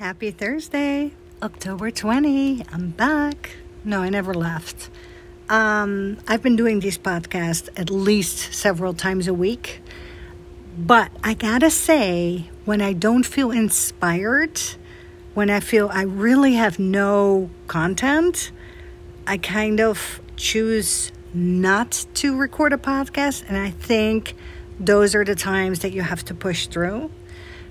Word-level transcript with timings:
Happy 0.00 0.30
Thursday, 0.30 1.12
October 1.42 1.90
20. 1.90 2.64
I'm 2.72 2.88
back. 2.88 3.56
No, 3.84 4.00
I 4.00 4.08
never 4.08 4.32
left. 4.32 4.88
Um, 5.50 6.16
I've 6.26 6.42
been 6.42 6.56
doing 6.56 6.80
these 6.80 6.96
podcasts 6.96 7.68
at 7.76 7.90
least 7.90 8.54
several 8.54 8.94
times 8.94 9.28
a 9.28 9.34
week. 9.34 9.82
But 10.78 11.12
I 11.22 11.34
gotta 11.34 11.68
say, 11.68 12.48
when 12.64 12.80
I 12.80 12.94
don't 12.94 13.26
feel 13.26 13.50
inspired, 13.50 14.58
when 15.34 15.50
I 15.50 15.60
feel 15.60 15.90
I 15.92 16.04
really 16.04 16.54
have 16.54 16.78
no 16.78 17.50
content, 17.66 18.52
I 19.26 19.36
kind 19.36 19.82
of 19.82 20.22
choose 20.34 21.12
not 21.34 22.06
to 22.14 22.38
record 22.38 22.72
a 22.72 22.78
podcast. 22.78 23.44
And 23.46 23.58
I 23.58 23.68
think 23.68 24.32
those 24.78 25.14
are 25.14 25.26
the 25.26 25.34
times 25.34 25.80
that 25.80 25.92
you 25.92 26.00
have 26.00 26.24
to 26.24 26.34
push 26.34 26.68
through. 26.68 27.10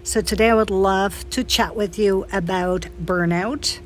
So, 0.03 0.21
today 0.21 0.49
I 0.49 0.55
would 0.55 0.71
love 0.71 1.29
to 1.31 1.43
chat 1.43 1.75
with 1.75 1.99
you 1.99 2.25
about 2.31 2.87
burnout. 3.03 3.79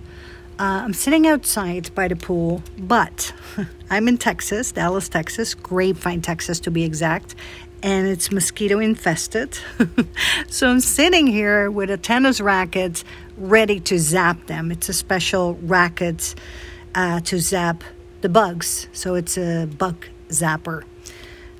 Uh, 0.60 0.84
I'm 0.86 0.94
sitting 0.94 1.28
outside 1.28 1.94
by 1.96 2.08
the 2.08 2.16
pool, 2.16 2.64
but 2.78 3.34
I'm 3.90 4.08
in 4.08 4.18
Texas, 4.18 4.72
Dallas, 4.72 5.10
Texas, 5.10 5.54
Grapevine, 5.56 6.22
Texas 6.22 6.60
to 6.62 6.72
be 6.72 6.84
exact, 6.84 7.36
and 7.82 8.08
it's 8.08 8.32
mosquito 8.32 8.80
infested. 8.80 9.58
so, 10.48 10.70
I'm 10.70 10.80
sitting 10.80 11.28
here 11.28 11.70
with 11.70 11.90
a 11.90 11.98
tennis 11.98 12.40
racket 12.40 13.04
ready 13.36 13.80
to 13.82 13.98
zap 13.98 14.46
them. 14.46 14.72
It's 14.72 14.88
a 14.90 14.94
special 14.94 15.56
racket 15.56 16.36
uh, 16.96 17.22
to 17.22 17.40
zap 17.40 17.84
the 18.22 18.30
bugs, 18.30 18.88
so 18.94 19.16
it's 19.16 19.38
a 19.38 19.66
bug 19.66 20.06
zapper. 20.30 20.84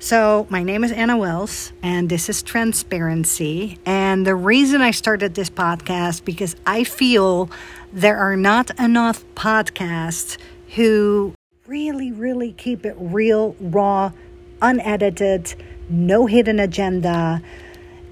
So, 0.00 0.46
my 0.50 0.62
name 0.62 0.84
is 0.84 0.92
Anna 0.92 1.16
Wells, 1.16 1.72
and 1.82 2.10
this 2.10 2.28
is 2.28 2.42
Transparency. 2.42 3.78
And 3.86 4.26
the 4.26 4.34
reason 4.34 4.82
I 4.82 4.90
started 4.90 5.34
this 5.34 5.48
podcast 5.48 6.24
because 6.24 6.56
I 6.66 6.84
feel 6.84 7.48
there 7.92 8.18
are 8.18 8.36
not 8.36 8.78
enough 8.78 9.24
podcasts 9.34 10.36
who 10.74 11.34
really, 11.66 12.12
really 12.12 12.52
keep 12.52 12.84
it 12.84 12.96
real, 12.98 13.56
raw, 13.58 14.12
unedited, 14.60 15.54
no 15.88 16.26
hidden 16.26 16.60
agenda, 16.60 17.40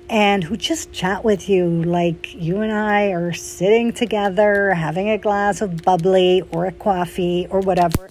and 0.09 0.45
who 0.45 0.57
just 0.57 0.93
chat 0.93 1.25
with 1.25 1.49
you 1.49 1.67
like 1.67 2.35
you 2.35 2.61
and 2.61 2.73
I 2.73 3.09
are 3.09 3.35
sitting 3.35 3.93
together, 3.93 4.73
having 4.73 5.11
a 5.11 5.19
glass 5.19 5.61
of 5.61 5.83
bubbly 5.83 6.43
or 6.53 6.65
a 6.65 6.73
coffee 6.73 7.47
or 7.51 7.61
whatever. 7.61 8.09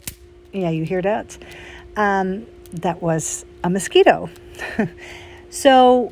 Yeah, 0.52 0.70
you 0.70 0.84
hear 0.84 1.02
that? 1.02 1.38
Um, 1.96 2.46
that 2.74 3.02
was 3.02 3.46
a 3.64 3.70
mosquito. 3.70 4.30
so 5.50 6.12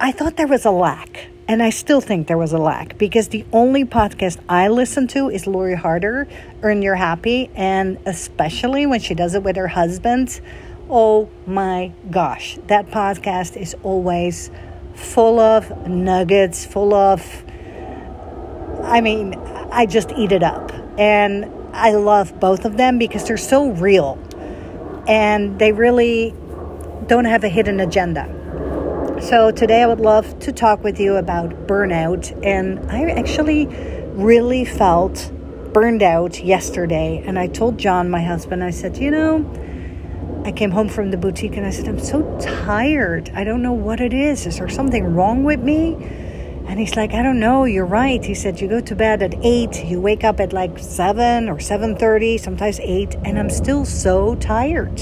I 0.00 0.12
thought 0.12 0.36
there 0.36 0.46
was 0.46 0.64
a 0.64 0.70
lack. 0.70 1.28
And 1.46 1.62
I 1.62 1.68
still 1.68 2.00
think 2.00 2.26
there 2.26 2.38
was 2.38 2.54
a 2.54 2.58
lack 2.58 2.96
because 2.96 3.28
the 3.28 3.44
only 3.52 3.84
podcast 3.84 4.38
I 4.48 4.68
listen 4.68 5.06
to 5.08 5.28
is 5.28 5.46
Lori 5.46 5.74
Harder, 5.74 6.26
Earn 6.62 6.80
Your 6.80 6.94
Happy, 6.94 7.50
and 7.54 7.98
especially 8.06 8.86
when 8.86 9.00
she 9.00 9.14
does 9.14 9.34
it 9.34 9.42
with 9.42 9.56
her 9.56 9.68
husband. 9.68 10.40
Oh 10.88 11.28
my 11.46 11.92
gosh, 12.10 12.58
that 12.68 12.86
podcast 12.86 13.58
is 13.58 13.76
always 13.82 14.50
full 14.94 15.38
of 15.38 15.86
nuggets, 15.86 16.64
full 16.64 16.94
of, 16.94 17.44
I 18.82 19.02
mean, 19.02 19.34
I 19.34 19.84
just 19.84 20.12
eat 20.12 20.32
it 20.32 20.42
up. 20.42 20.72
And 20.98 21.44
I 21.74 21.92
love 21.92 22.40
both 22.40 22.64
of 22.64 22.78
them 22.78 22.96
because 22.96 23.26
they're 23.26 23.36
so 23.36 23.70
real 23.70 24.18
and 25.06 25.58
they 25.58 25.72
really 25.72 26.34
don't 27.08 27.26
have 27.26 27.44
a 27.44 27.48
hidden 27.48 27.80
agenda. 27.80 29.20
So, 29.22 29.50
today 29.50 29.82
I 29.82 29.86
would 29.86 30.00
love 30.00 30.38
to 30.40 30.52
talk 30.52 30.82
with 30.82 30.98
you 30.98 31.16
about 31.16 31.66
burnout. 31.66 32.36
And 32.44 32.90
I 32.90 33.10
actually 33.10 33.66
really 34.14 34.64
felt 34.64 35.30
burned 35.72 36.02
out 36.02 36.42
yesterday. 36.42 37.22
And 37.26 37.38
I 37.38 37.46
told 37.46 37.78
John, 37.78 38.10
my 38.10 38.22
husband, 38.22 38.64
I 38.64 38.70
said, 38.70 38.96
you 38.96 39.10
know, 39.10 39.44
I 40.44 40.52
came 40.52 40.70
home 40.70 40.88
from 40.88 41.10
the 41.10 41.16
boutique 41.16 41.56
and 41.56 41.66
I 41.66 41.70
said, 41.70 41.88
I'm 41.88 41.98
so 41.98 42.38
tired. 42.38 43.30
I 43.34 43.44
don't 43.44 43.62
know 43.62 43.72
what 43.72 44.00
it 44.00 44.12
is. 44.12 44.46
Is 44.46 44.58
there 44.58 44.68
something 44.68 45.14
wrong 45.14 45.42
with 45.42 45.60
me? 45.60 45.94
And 46.66 46.78
he's 46.78 46.96
like, 46.96 47.12
I 47.12 47.22
don't 47.22 47.40
know. 47.40 47.64
You're 47.64 47.86
right. 47.86 48.24
He 48.24 48.34
said, 48.34 48.60
you 48.60 48.68
go 48.68 48.80
to 48.80 48.94
bed 48.94 49.22
at 49.22 49.34
eight, 49.42 49.84
you 49.84 50.00
wake 50.00 50.24
up 50.24 50.40
at 50.40 50.52
like 50.52 50.78
seven 50.78 51.48
or 51.48 51.60
seven 51.60 51.96
thirty, 51.96 52.38
sometimes 52.38 52.80
eight, 52.80 53.14
and 53.24 53.38
I'm 53.38 53.50
still 53.50 53.84
so 53.84 54.34
tired. 54.36 54.98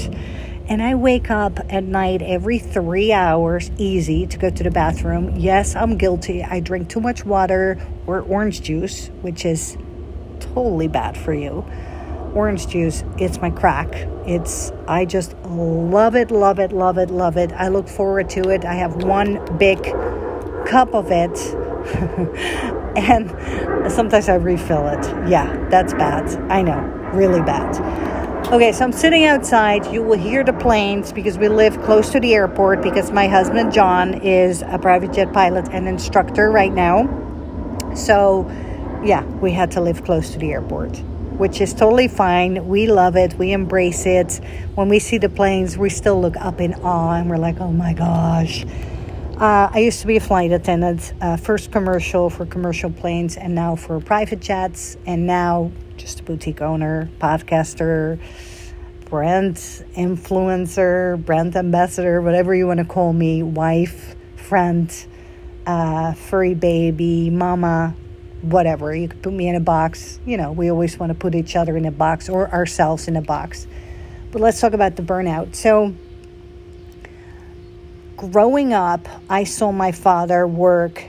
And 0.65 0.81
I 0.81 0.95
wake 0.95 1.29
up 1.29 1.59
at 1.69 1.83
night 1.83 2.21
every 2.21 2.57
three 2.57 3.11
hours, 3.11 3.69
easy, 3.77 4.25
to 4.27 4.37
go 4.37 4.49
to 4.49 4.63
the 4.63 4.71
bathroom. 4.71 5.35
Yes, 5.35 5.75
I'm 5.75 5.97
guilty. 5.97 6.41
I 6.41 6.61
drink 6.61 6.87
too 6.87 7.01
much 7.01 7.25
water 7.25 7.85
or 8.07 8.21
orange 8.21 8.61
juice, 8.61 9.07
which 9.21 9.43
is 9.45 9.77
totally 10.39 10.87
bad 10.87 11.17
for 11.17 11.33
you. 11.33 11.65
Orange 12.33 12.67
juice, 12.67 13.03
it's 13.17 13.41
my 13.41 13.49
crack. 13.49 13.89
It's, 14.25 14.71
I 14.87 15.03
just 15.03 15.35
love 15.43 16.15
it, 16.15 16.31
love 16.31 16.59
it, 16.59 16.71
love 16.71 16.97
it, 16.97 17.11
love 17.11 17.35
it. 17.35 17.51
I 17.51 17.67
look 17.67 17.89
forward 17.89 18.29
to 18.29 18.49
it. 18.49 18.63
I 18.63 18.75
have 18.75 19.03
one 19.03 19.57
big 19.57 19.83
cup 20.65 20.93
of 20.93 21.11
it. 21.11 21.37
and 22.95 23.91
sometimes 23.91 24.29
I 24.29 24.35
refill 24.35 24.87
it. 24.87 25.29
Yeah, 25.29 25.67
that's 25.69 25.93
bad. 25.93 26.33
I 26.49 26.61
know, 26.61 26.79
really 27.13 27.41
bad. 27.41 28.12
Okay, 28.51 28.71
so 28.71 28.83
I'm 28.83 28.91
sitting 28.91 29.25
outside. 29.25 29.85
You 29.87 30.03
will 30.03 30.19
hear 30.19 30.43
the 30.43 30.53
planes 30.53 31.11
because 31.11 31.39
we 31.39 31.47
live 31.47 31.81
close 31.81 32.11
to 32.11 32.19
the 32.19 32.35
airport 32.35 32.83
because 32.83 33.09
my 33.09 33.27
husband 33.27 33.73
John 33.73 34.13
is 34.21 34.61
a 34.61 34.77
private 34.77 35.11
jet 35.11 35.33
pilot 35.33 35.69
and 35.71 35.87
instructor 35.87 36.51
right 36.51 36.71
now. 36.71 37.07
So, 37.95 38.45
yeah, 39.03 39.23
we 39.41 39.51
had 39.51 39.71
to 39.71 39.81
live 39.81 40.03
close 40.03 40.31
to 40.31 40.39
the 40.39 40.51
airport, 40.51 40.99
which 41.37 41.61
is 41.61 41.73
totally 41.73 42.07
fine. 42.07 42.67
We 42.67 42.85
love 42.85 43.15
it. 43.15 43.33
We 43.39 43.53
embrace 43.53 44.05
it. 44.05 44.39
When 44.75 44.87
we 44.87 44.99
see 44.99 45.17
the 45.17 45.29
planes, 45.29 45.75
we 45.75 45.89
still 45.89 46.21
look 46.21 46.35
up 46.37 46.61
in 46.61 46.75
awe 46.75 47.15
and 47.15 47.29
we're 47.31 47.37
like, 47.37 47.59
"Oh 47.59 47.71
my 47.71 47.93
gosh." 47.93 48.65
Uh, 49.39 49.69
I 49.73 49.79
used 49.79 50.01
to 50.01 50.07
be 50.07 50.17
a 50.17 50.21
flight 50.21 50.51
attendant, 50.51 51.13
uh, 51.21 51.37
first 51.37 51.71
commercial 51.71 52.29
for 52.29 52.45
commercial 52.45 52.91
planes, 52.91 53.35
and 53.35 53.55
now 53.55 53.75
for 53.75 53.99
private 53.99 54.41
jets, 54.41 54.95
and 55.07 55.25
now 55.25 55.71
just 55.97 56.19
a 56.19 56.23
boutique 56.23 56.61
owner, 56.61 57.09
podcaster, 57.19 58.19
brand 59.05 59.55
influencer, 59.55 61.23
brand 61.23 61.55
ambassador, 61.55 62.21
whatever 62.21 62.55
you 62.55 62.67
want 62.67 62.79
to 62.79 62.85
call 62.85 63.13
me, 63.13 63.43
wife, 63.43 64.15
friend, 64.35 64.91
uh, 65.65 66.13
furry 66.13 66.53
baby, 66.53 67.29
mama, 67.29 67.95
whatever. 68.41 68.93
You 68.95 69.07
could 69.07 69.21
put 69.21 69.33
me 69.33 69.47
in 69.47 69.55
a 69.55 69.59
box. 69.59 70.19
You 70.25 70.37
know, 70.37 70.51
we 70.51 70.69
always 70.69 70.97
want 70.97 71.11
to 71.11 71.17
put 71.17 71.35
each 71.35 71.55
other 71.55 71.77
in 71.77 71.85
a 71.85 71.91
box 71.91 72.29
or 72.29 72.51
ourselves 72.51 73.07
in 73.07 73.15
a 73.15 73.21
box. 73.21 73.67
But 74.31 74.41
let's 74.41 74.59
talk 74.59 74.73
about 74.73 74.95
the 74.95 75.03
burnout. 75.03 75.55
So, 75.55 75.93
growing 78.17 78.73
up, 78.73 79.07
I 79.29 79.43
saw 79.43 79.71
my 79.71 79.91
father 79.91 80.47
work 80.47 81.05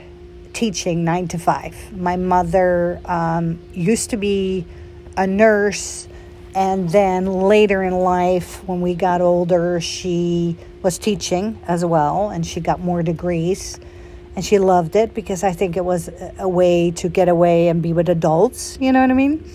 teaching 0.55 1.03
nine 1.03 1.27
to 1.27 1.37
five. 1.37 1.75
My 1.95 2.15
mother 2.15 2.99
um, 3.05 3.59
used 3.73 4.09
to 4.09 4.17
be 4.17 4.65
a 5.15 5.27
nurse, 5.27 6.07
and 6.55 6.89
then 6.89 7.27
later 7.27 7.83
in 7.83 7.93
life, 7.93 8.63
when 8.67 8.81
we 8.81 8.95
got 8.95 9.21
older, 9.21 9.79
she 9.81 10.57
was 10.81 10.97
teaching 10.97 11.59
as 11.67 11.85
well, 11.85 12.29
and 12.29 12.45
she 12.45 12.59
got 12.61 12.79
more 12.79 13.03
degrees. 13.03 13.79
And 14.35 14.43
she 14.43 14.59
loved 14.59 14.95
it 14.95 15.13
because 15.13 15.43
I 15.43 15.53
think 15.53 15.77
it 15.77 15.85
was 15.85 16.09
a 16.39 16.47
way 16.47 16.91
to 16.91 17.07
get 17.07 17.29
away 17.29 17.69
and 17.69 17.81
be 17.81 17.93
with 17.93 18.09
adults, 18.09 18.77
you 18.81 18.91
know 18.91 19.01
what 19.01 19.11
I 19.11 19.13
mean? 19.13 19.49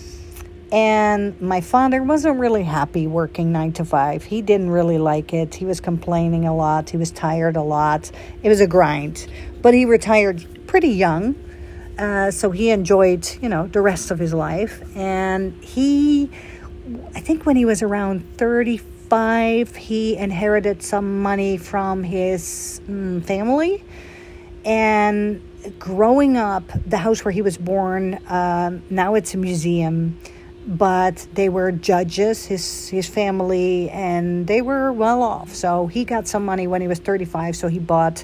And 0.71 1.39
my 1.41 1.59
father 1.59 2.01
wasn't 2.01 2.39
really 2.39 2.63
happy 2.63 3.05
working 3.05 3.51
nine 3.51 3.73
to 3.73 3.83
five. 3.83 4.23
He 4.23 4.41
didn't 4.41 4.69
really 4.69 4.97
like 4.97 5.33
it. 5.33 5.53
He 5.55 5.65
was 5.65 5.81
complaining 5.81 6.45
a 6.45 6.55
lot. 6.55 6.89
He 6.89 6.97
was 6.97 7.11
tired 7.11 7.57
a 7.57 7.61
lot. 7.61 8.09
It 8.41 8.47
was 8.47 8.61
a 8.61 8.67
grind. 8.67 9.27
But 9.61 9.73
he 9.73 9.83
retired 9.83 10.45
pretty 10.67 10.89
young. 10.89 11.35
Uh, 11.99 12.31
so 12.31 12.51
he 12.51 12.69
enjoyed, 12.69 13.27
you 13.41 13.49
know, 13.49 13.67
the 13.67 13.81
rest 13.81 14.11
of 14.11 14.19
his 14.19 14.33
life. 14.33 14.81
And 14.95 15.61
he, 15.61 16.29
I 17.13 17.19
think 17.19 17.45
when 17.45 17.57
he 17.57 17.65
was 17.65 17.81
around 17.81 18.37
35, 18.37 19.75
he 19.75 20.15
inherited 20.15 20.81
some 20.81 21.21
money 21.21 21.57
from 21.57 22.01
his 22.03 22.79
mm, 22.87 23.21
family. 23.25 23.83
And 24.63 25.41
growing 25.79 26.37
up, 26.37 26.63
the 26.85 26.97
house 26.97 27.25
where 27.25 27.31
he 27.31 27.41
was 27.41 27.57
born, 27.57 28.19
um, 28.29 28.83
now 28.89 29.15
it's 29.15 29.33
a 29.33 29.37
museum, 29.37 30.17
but 30.65 31.27
they 31.33 31.49
were 31.49 31.71
judges, 31.71 32.45
his, 32.45 32.87
his 32.89 33.07
family, 33.07 33.89
and 33.89 34.47
they 34.47 34.61
were 34.61 34.91
well 34.91 35.21
off. 35.21 35.53
So 35.53 35.87
he 35.87 36.05
got 36.05 36.27
some 36.27 36.45
money 36.45 36.67
when 36.67 36.81
he 36.81 36.87
was 36.87 36.99
35, 36.99 37.55
so 37.55 37.67
he 37.67 37.79
bought 37.79 38.23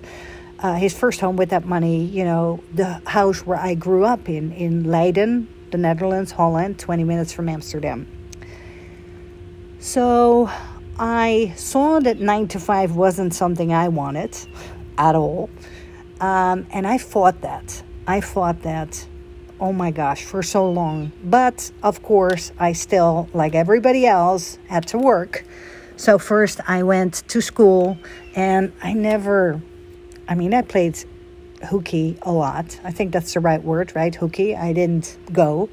uh, 0.60 0.76
his 0.76 0.94
first 0.98 1.20
home 1.20 1.36
with 1.36 1.50
that 1.50 1.66
money, 1.66 2.06
you 2.06 2.24
know, 2.24 2.64
the 2.74 3.02
house 3.06 3.46
where 3.46 3.60
I 3.60 3.76
grew 3.76 4.06
up 4.06 4.30
in, 4.30 4.52
in 4.52 4.84
Leiden, 4.86 5.48
the 5.72 5.78
Netherlands, 5.78 6.32
Holland, 6.32 6.80
20 6.80 7.04
minutes 7.04 7.32
from 7.32 7.50
Amsterdam. 7.50 8.08
So 9.80 10.50
I 11.00 11.54
saw 11.56 12.00
that 12.00 12.20
nine 12.20 12.48
to 12.50 12.60
five 12.60 12.96
wasn't 12.96 13.34
something 13.34 13.74
I 13.74 13.90
wanted 13.90 14.36
at 14.98 15.16
all. 15.16 15.50
Um, 16.20 16.66
and 16.72 16.88
I 16.88 16.98
fought 16.98 17.42
that. 17.42 17.84
I 18.08 18.22
fought 18.22 18.64
that 18.64 19.06
oh 19.60 19.74
my 19.74 19.92
gosh, 19.92 20.24
for 20.24 20.44
so 20.44 20.70
long. 20.70 21.12
But 21.24 21.72
of 21.84 22.04
course, 22.04 22.52
I 22.60 22.74
still, 22.74 23.30
like 23.34 23.56
everybody 23.56 24.06
else, 24.06 24.58
had 24.68 24.88
to 24.88 24.98
work. 24.98 25.46
So 25.96 26.20
first 26.20 26.62
I 26.68 26.84
went 26.84 27.28
to 27.30 27.42
school 27.42 27.98
and 28.36 28.72
I 28.84 28.94
never, 28.94 29.62
I 30.28 30.36
mean, 30.36 30.54
I 30.54 30.62
played 30.62 31.04
hooky 31.64 32.18
a 32.22 32.32
lot. 32.32 32.80
I 32.84 32.92
think 32.92 33.12
that's 33.12 33.34
the 33.34 33.40
right 33.40 33.64
word, 33.64 33.94
right? 33.96 34.14
Hooky. 34.14 34.56
I 34.56 34.74
didn't 34.74 35.18
go. 35.34 35.70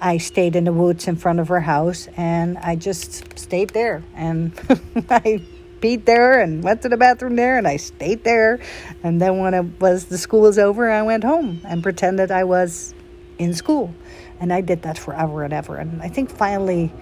I 0.00 0.18
stayed 0.18 0.54
in 0.54 0.64
the 0.64 0.72
woods 0.72 1.08
in 1.08 1.16
front 1.16 1.40
of 1.40 1.48
her 1.48 1.60
house 1.60 2.08
and 2.16 2.58
I 2.58 2.76
just 2.76 3.38
stayed 3.38 3.70
there. 3.70 4.04
And 4.14 4.52
I 5.10 5.42
peed 5.80 6.04
there 6.04 6.40
and 6.40 6.62
went 6.62 6.82
to 6.82 6.88
the 6.88 6.96
bathroom 6.96 7.36
there 7.36 7.58
and 7.58 7.66
I 7.66 7.76
stayed 7.76 8.22
there. 8.22 8.60
And 9.02 9.20
then 9.20 9.38
when 9.38 9.54
it 9.54 9.80
was 9.80 10.06
the 10.06 10.18
school 10.18 10.42
was 10.42 10.58
over, 10.58 10.90
I 10.90 11.02
went 11.02 11.24
home 11.24 11.60
and 11.64 11.82
pretended 11.82 12.30
I 12.30 12.44
was 12.44 12.94
in 13.38 13.54
school. 13.54 13.94
And 14.40 14.52
I 14.52 14.60
did 14.60 14.82
that 14.82 14.98
forever 14.98 15.42
and 15.44 15.52
ever. 15.52 15.76
And 15.76 16.02
I 16.02 16.08
think 16.08 16.30
finally 16.30 16.92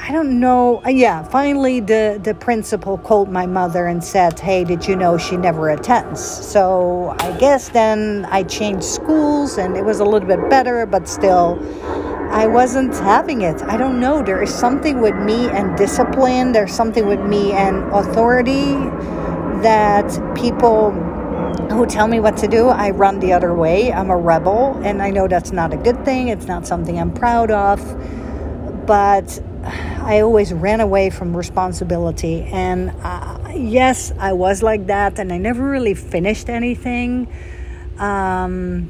I 0.00 0.12
don't 0.12 0.40
know. 0.40 0.80
Uh, 0.86 0.90
yeah, 0.90 1.22
finally 1.24 1.80
the 1.80 2.20
the 2.22 2.32
principal 2.32 2.98
called 2.98 3.30
my 3.30 3.46
mother 3.46 3.86
and 3.86 4.02
said, 4.02 4.38
"Hey, 4.38 4.64
did 4.64 4.86
you 4.86 4.96
know 4.96 5.18
she 5.18 5.36
never 5.36 5.68
attends?" 5.70 6.22
So 6.22 7.14
I 7.18 7.32
guess 7.32 7.68
then 7.70 8.26
I 8.30 8.44
changed 8.44 8.84
schools 8.84 9.58
and 9.58 9.76
it 9.76 9.84
was 9.84 10.00
a 10.00 10.04
little 10.04 10.28
bit 10.28 10.48
better, 10.48 10.86
but 10.86 11.08
still 11.08 11.58
I 12.30 12.46
wasn't 12.46 12.94
having 12.94 13.42
it. 13.42 13.60
I 13.62 13.76
don't 13.76 14.00
know. 14.00 14.22
There 14.22 14.42
is 14.42 14.54
something 14.54 15.00
with 15.00 15.16
me 15.16 15.48
and 15.48 15.76
discipline. 15.76 16.52
There's 16.52 16.72
something 16.72 17.06
with 17.06 17.20
me 17.20 17.52
and 17.52 17.92
authority 17.92 18.74
that 19.62 20.08
people 20.36 20.92
who 21.70 21.86
tell 21.86 22.08
me 22.08 22.20
what 22.20 22.36
to 22.38 22.48
do, 22.48 22.68
I 22.68 22.90
run 22.90 23.20
the 23.20 23.32
other 23.32 23.54
way. 23.54 23.92
I'm 23.92 24.10
a 24.10 24.16
rebel, 24.16 24.80
and 24.84 25.02
I 25.02 25.10
know 25.10 25.28
that's 25.28 25.52
not 25.52 25.72
a 25.72 25.76
good 25.76 26.04
thing. 26.04 26.28
It's 26.28 26.46
not 26.46 26.66
something 26.66 26.98
I'm 26.98 27.12
proud 27.12 27.50
of. 27.50 27.80
But 28.86 29.40
I 29.62 30.20
always 30.20 30.52
ran 30.52 30.80
away 30.80 31.10
from 31.10 31.36
responsibility. 31.36 32.42
And 32.44 32.90
uh, 33.02 33.52
yes, 33.54 34.12
I 34.18 34.32
was 34.32 34.62
like 34.62 34.86
that, 34.86 35.18
and 35.18 35.32
I 35.32 35.38
never 35.38 35.68
really 35.68 35.94
finished 35.94 36.48
anything. 36.48 37.30
Um, 37.98 38.88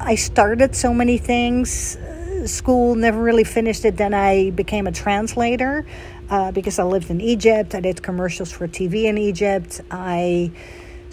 I 0.00 0.14
started 0.14 0.74
so 0.74 0.94
many 0.94 1.18
things. 1.18 1.98
School 2.46 2.94
never 2.94 3.22
really 3.22 3.44
finished 3.44 3.84
it. 3.84 3.96
Then 3.96 4.14
I 4.14 4.50
became 4.50 4.86
a 4.86 4.92
translator 4.92 5.86
uh, 6.30 6.52
because 6.52 6.78
I 6.78 6.84
lived 6.84 7.10
in 7.10 7.20
Egypt. 7.20 7.74
I 7.74 7.80
did 7.80 8.02
commercials 8.02 8.52
for 8.52 8.68
TV 8.68 9.04
in 9.04 9.18
Egypt. 9.18 9.80
I 9.90 10.52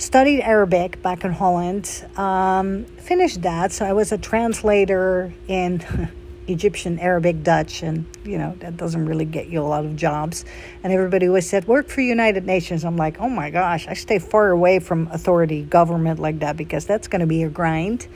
studied 0.02 0.42
Arabic 0.42 1.02
back 1.04 1.24
in 1.24 1.32
Holland. 1.32 2.06
Um, 2.18 2.86
finished 2.98 3.44
that, 3.44 3.72
so 3.72 3.86
I 3.86 3.94
was 3.94 4.12
a 4.12 4.18
translator 4.18 5.32
in 5.48 6.10
Egyptian, 6.48 6.98
Arabic, 6.98 7.44
Dutch, 7.44 7.84
and 7.84 8.06
you 8.26 8.40
know 8.40 8.56
that 8.60 8.78
doesn't 8.78 9.06
really 9.06 9.26
get 9.26 9.48
you 9.48 9.62
a 9.62 9.70
lot 9.76 9.86
of 9.86 9.96
jobs. 9.96 10.44
And 10.84 10.92
everybody 10.92 11.28
always 11.28 11.48
said, 11.48 11.68
"Work 11.68 11.88
for 11.88 12.02
United 12.02 12.48
Nations." 12.48 12.84
I'm 12.84 12.98
like, 12.98 13.20
"Oh 13.20 13.30
my 13.30 13.52
gosh, 13.52 13.88
I 13.88 13.94
stay 13.94 14.18
far 14.18 14.50
away 14.50 14.80
from 14.80 15.08
authority, 15.12 15.62
government 15.62 16.20
like 16.20 16.40
that 16.40 16.58
because 16.58 16.86
that's 16.86 17.08
going 17.08 17.22
to 17.22 17.28
be 17.28 17.44
a 17.44 17.50
grind." 17.50 18.08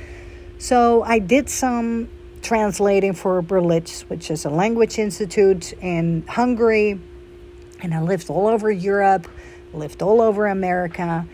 So 0.57 1.03
I 1.03 1.19
did 1.19 1.49
some 1.49 2.09
translating 2.41 3.13
for 3.13 3.43
Berlitz, 3.43 4.01
which 4.01 4.31
is 4.31 4.45
a 4.45 4.49
language 4.49 4.97
institute 4.97 5.73
in 5.81 6.25
Hungary, 6.27 6.99
and 7.81 7.93
I 7.93 8.01
lived 8.01 8.29
all 8.31 8.47
over 8.47 8.71
Europe, 8.71 9.27
lived 9.71 10.01
all 10.01 10.19
over 10.19 10.47
America. 10.47 11.27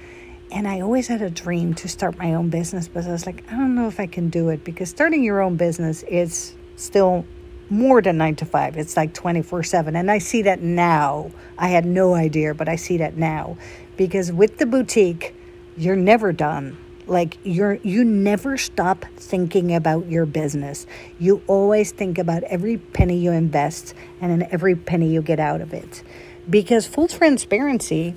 And 0.51 0.67
I 0.67 0.81
always 0.81 1.07
had 1.07 1.21
a 1.21 1.29
dream 1.29 1.73
to 1.75 1.87
start 1.87 2.17
my 2.17 2.33
own 2.33 2.49
business, 2.49 2.89
but 2.89 3.05
I 3.05 3.11
was 3.11 3.25
like, 3.25 3.43
I 3.49 3.55
don't 3.55 3.73
know 3.73 3.87
if 3.87 4.01
I 4.01 4.05
can 4.05 4.29
do 4.29 4.49
it 4.49 4.65
because 4.65 4.89
starting 4.89 5.23
your 5.23 5.41
own 5.41 5.55
business 5.55 6.03
is 6.03 6.53
still 6.75 7.25
more 7.69 8.01
than 8.01 8.17
nine 8.17 8.35
to 8.35 8.45
five. 8.45 8.75
It's 8.75 8.97
like 8.97 9.13
24 9.13 9.63
7. 9.63 9.95
And 9.95 10.11
I 10.11 10.17
see 10.17 10.41
that 10.41 10.61
now. 10.61 11.31
I 11.57 11.69
had 11.69 11.85
no 11.85 12.13
idea, 12.13 12.53
but 12.53 12.67
I 12.67 12.75
see 12.75 12.97
that 12.97 13.15
now. 13.15 13.57
Because 13.95 14.31
with 14.31 14.57
the 14.57 14.65
boutique, 14.65 15.33
you're 15.77 15.95
never 15.95 16.33
done. 16.33 16.77
Like 17.07 17.37
you're 17.43 17.75
you 17.75 18.03
never 18.03 18.57
stop 18.57 19.05
thinking 19.15 19.73
about 19.73 20.07
your 20.07 20.25
business. 20.25 20.85
You 21.17 21.41
always 21.47 21.91
think 21.91 22.17
about 22.17 22.43
every 22.43 22.77
penny 22.77 23.17
you 23.17 23.31
invest 23.31 23.93
and 24.19 24.31
then 24.31 24.49
every 24.51 24.75
penny 24.75 25.09
you 25.09 25.21
get 25.21 25.39
out 25.39 25.61
of 25.61 25.73
it. 25.73 26.03
Because 26.49 26.87
full 26.87 27.07
transparency, 27.07 28.15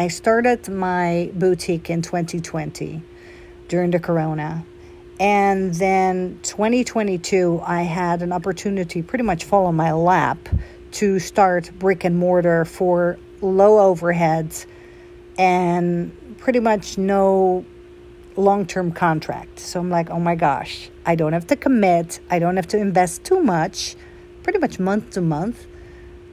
I 0.00 0.06
started 0.06 0.68
my 0.68 1.28
boutique 1.34 1.90
in 1.90 2.02
2020 2.02 3.02
during 3.66 3.90
the 3.90 3.98
corona. 3.98 4.64
And 5.18 5.74
then 5.74 6.38
2022, 6.44 7.60
I 7.66 7.82
had 7.82 8.22
an 8.22 8.32
opportunity 8.32 9.02
pretty 9.02 9.24
much 9.24 9.42
fall 9.42 9.66
on 9.66 9.74
my 9.74 9.90
lap 9.90 10.38
to 10.92 11.18
start 11.18 11.72
brick 11.80 12.04
and 12.04 12.16
mortar 12.16 12.64
for 12.64 13.18
low 13.40 13.92
overheads 13.92 14.66
and 15.36 16.12
pretty 16.38 16.60
much 16.60 16.96
no 16.96 17.64
long 18.36 18.66
term 18.66 18.92
contract. 18.92 19.58
So 19.58 19.80
I'm 19.80 19.90
like, 19.90 20.10
oh 20.10 20.20
my 20.20 20.36
gosh, 20.36 20.90
I 21.06 21.16
don't 21.16 21.32
have 21.32 21.48
to 21.48 21.56
commit, 21.56 22.20
I 22.30 22.38
don't 22.38 22.54
have 22.54 22.68
to 22.68 22.78
invest 22.78 23.24
too 23.24 23.42
much, 23.42 23.96
pretty 24.44 24.60
much 24.60 24.78
month 24.78 25.10
to 25.14 25.20
month, 25.20 25.66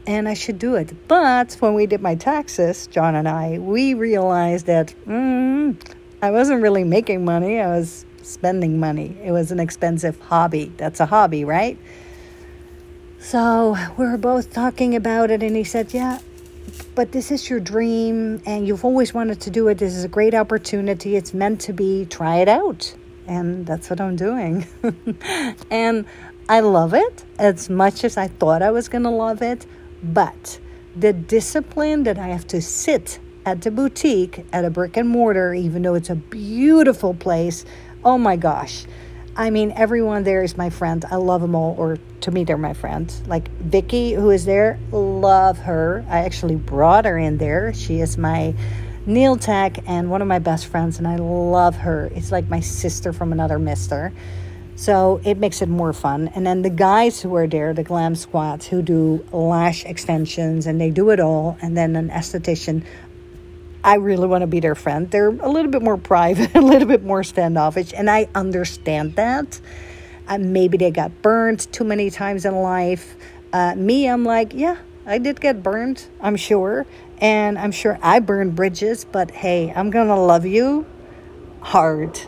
and 0.08 0.28
I 0.28 0.34
should 0.34 0.60
do 0.60 0.76
it. 0.76 0.94
But 1.08 1.54
when 1.60 1.74
we 1.74 1.86
did 1.86 2.02
my 2.02 2.16
taxes, 2.16 2.88
John 2.88 3.16
and 3.16 3.28
I, 3.28 3.60
we 3.60 3.94
realized 3.94 4.66
that 4.68 4.94
mm, 5.08 5.76
I 6.22 6.32
wasn't 6.32 6.62
really 6.62 6.84
making 6.84 7.26
money. 7.26 7.60
I 7.60 7.68
was 7.68 8.06
spending 8.22 8.80
money. 8.80 9.18
It 9.24 9.32
was 9.32 9.52
an 9.52 9.60
expensive 9.60 10.20
hobby. 10.20 10.72
That's 10.78 11.00
a 11.00 11.06
hobby, 11.06 11.46
right? 11.46 11.78
So 13.20 13.76
we 13.98 14.06
were 14.06 14.18
both 14.18 14.54
talking 14.54 14.96
about 14.96 15.32
it, 15.32 15.42
and 15.42 15.56
he 15.56 15.64
said, 15.64 15.94
Yeah, 15.94 16.20
but 16.94 17.12
this 17.12 17.32
is 17.32 17.50
your 17.50 17.60
dream, 17.60 18.42
and 18.46 18.68
you've 18.68 18.86
always 18.86 19.14
wanted 19.14 19.42
to 19.42 19.50
do 19.50 19.68
it. 19.68 19.78
This 19.80 19.96
is 19.96 20.04
a 20.04 20.08
great 20.08 20.34
opportunity. 20.34 21.16
It's 21.16 21.34
meant 21.34 21.62
to 21.62 21.74
be. 21.74 22.06
Try 22.06 22.38
it 22.38 22.48
out. 22.48 22.94
And 23.28 23.66
that's 23.66 23.90
what 23.90 24.00
I'm 24.00 24.16
doing. 24.16 24.68
and 25.72 26.06
I 26.48 26.60
love 26.60 26.94
it 26.94 27.24
as 27.40 27.70
much 27.72 28.04
as 28.04 28.18
I 28.18 28.28
thought 28.28 28.62
I 28.62 28.70
was 28.70 28.88
going 28.88 29.04
to 29.04 29.10
love 29.10 29.42
it. 29.42 29.66
But 30.04 30.60
the 30.96 31.14
discipline 31.14 32.04
that 32.04 32.18
I 32.18 32.28
have 32.28 32.48
to 32.48 32.62
sit 32.62 33.20
at 33.46 33.62
the 33.62 33.72
boutique, 33.72 34.46
at 34.52 34.66
a 34.66 34.70
brick 34.70 34.98
and 34.98 35.08
mortar, 35.08 35.54
even 35.54 35.84
though 35.84 35.94
it's 35.94 36.10
a 36.10 36.16
beautiful 36.16 37.14
place, 37.14 37.66
oh 38.04 38.18
my 38.18 38.36
gosh. 38.36 38.86
I 39.38 39.50
mean, 39.50 39.74
everyone 39.76 40.24
there 40.24 40.44
is 40.44 40.56
my 40.56 40.70
friend. 40.70 41.04
I 41.12 41.18
love 41.18 41.42
them 41.42 41.56
all, 41.56 41.76
or 41.78 41.98
to 42.22 42.32
me, 42.32 42.46
they're 42.46 42.58
my 42.58 42.74
friends. 42.74 43.22
Like 43.28 43.50
Vicky, 43.60 44.14
who 44.14 44.30
is 44.30 44.46
there, 44.46 44.80
love 44.92 45.58
her. 45.60 46.06
I 46.08 46.20
actually 46.20 46.56
brought 46.56 47.04
her 47.06 47.18
in 47.18 47.38
there. 47.38 47.74
She 47.74 48.00
is 48.00 48.18
my 48.18 48.56
nail 49.06 49.36
tech 49.36 49.78
and 49.88 50.10
one 50.10 50.22
of 50.22 50.28
my 50.28 50.40
best 50.40 50.68
friends, 50.68 51.00
and 51.00 51.08
I 51.08 51.18
love 51.18 51.76
her. 51.76 52.10
It's 52.16 52.32
like 52.32 52.50
my 52.50 52.62
sister 52.62 53.12
from 53.12 53.34
another 53.34 53.60
mister. 53.60 54.14
So 54.76 55.22
it 55.24 55.38
makes 55.38 55.62
it 55.62 55.70
more 55.70 55.94
fun. 55.94 56.30
And 56.36 56.46
then 56.46 56.62
the 56.62 56.70
guys 56.70 57.22
who 57.22 57.36
are 57.36 57.48
there, 57.48 57.74
the 57.74 57.84
glam 57.84 58.16
squats, 58.16 58.68
who 58.68 58.82
do 58.82 59.26
lash 59.32 59.86
extensions 59.86 60.68
and 60.68 60.80
they 60.82 60.92
do 60.92 61.12
it 61.12 61.20
all, 61.20 61.58
and 61.62 61.78
then 61.78 61.96
an 61.96 62.10
esthetician 62.10 62.84
I 63.86 63.98
really 63.98 64.26
want 64.26 64.42
to 64.42 64.48
be 64.48 64.60
their 64.60 64.74
friend. 64.74 65.12
They're 65.12 65.30
a 65.30 65.48
little 65.48 65.70
bit 65.70 65.84
more 65.84 65.98
private, 66.14 66.56
a 66.56 66.62
little 66.62 66.88
bit 66.88 67.04
more 67.04 67.24
standoffish, 67.24 67.94
and 67.94 68.10
I 68.10 68.28
understand 68.34 69.16
that. 69.16 69.62
Uh, 70.28 70.40
maybe 70.40 70.78
they 70.78 70.90
got 70.90 71.22
burned 71.22 71.72
too 71.72 71.84
many 71.84 72.10
times 72.10 72.46
in 72.46 72.56
life. 72.56 73.16
Uh, 73.54 73.76
me, 73.76 74.10
I'm 74.10 74.26
like, 74.26 74.54
yeah, 74.56 74.78
I 75.06 75.20
did 75.20 75.40
get 75.40 75.62
burned, 75.62 76.04
I'm 76.20 76.36
sure. 76.36 76.88
And 77.20 77.60
I'm 77.60 77.72
sure 77.72 78.00
I 78.02 78.20
burned 78.20 78.56
bridges, 78.56 79.06
but 79.06 79.30
hey, 79.30 79.72
I'm 79.74 79.92
going 79.92 80.08
to 80.08 80.16
love 80.16 80.48
you 80.48 80.88
hard. 81.62 82.20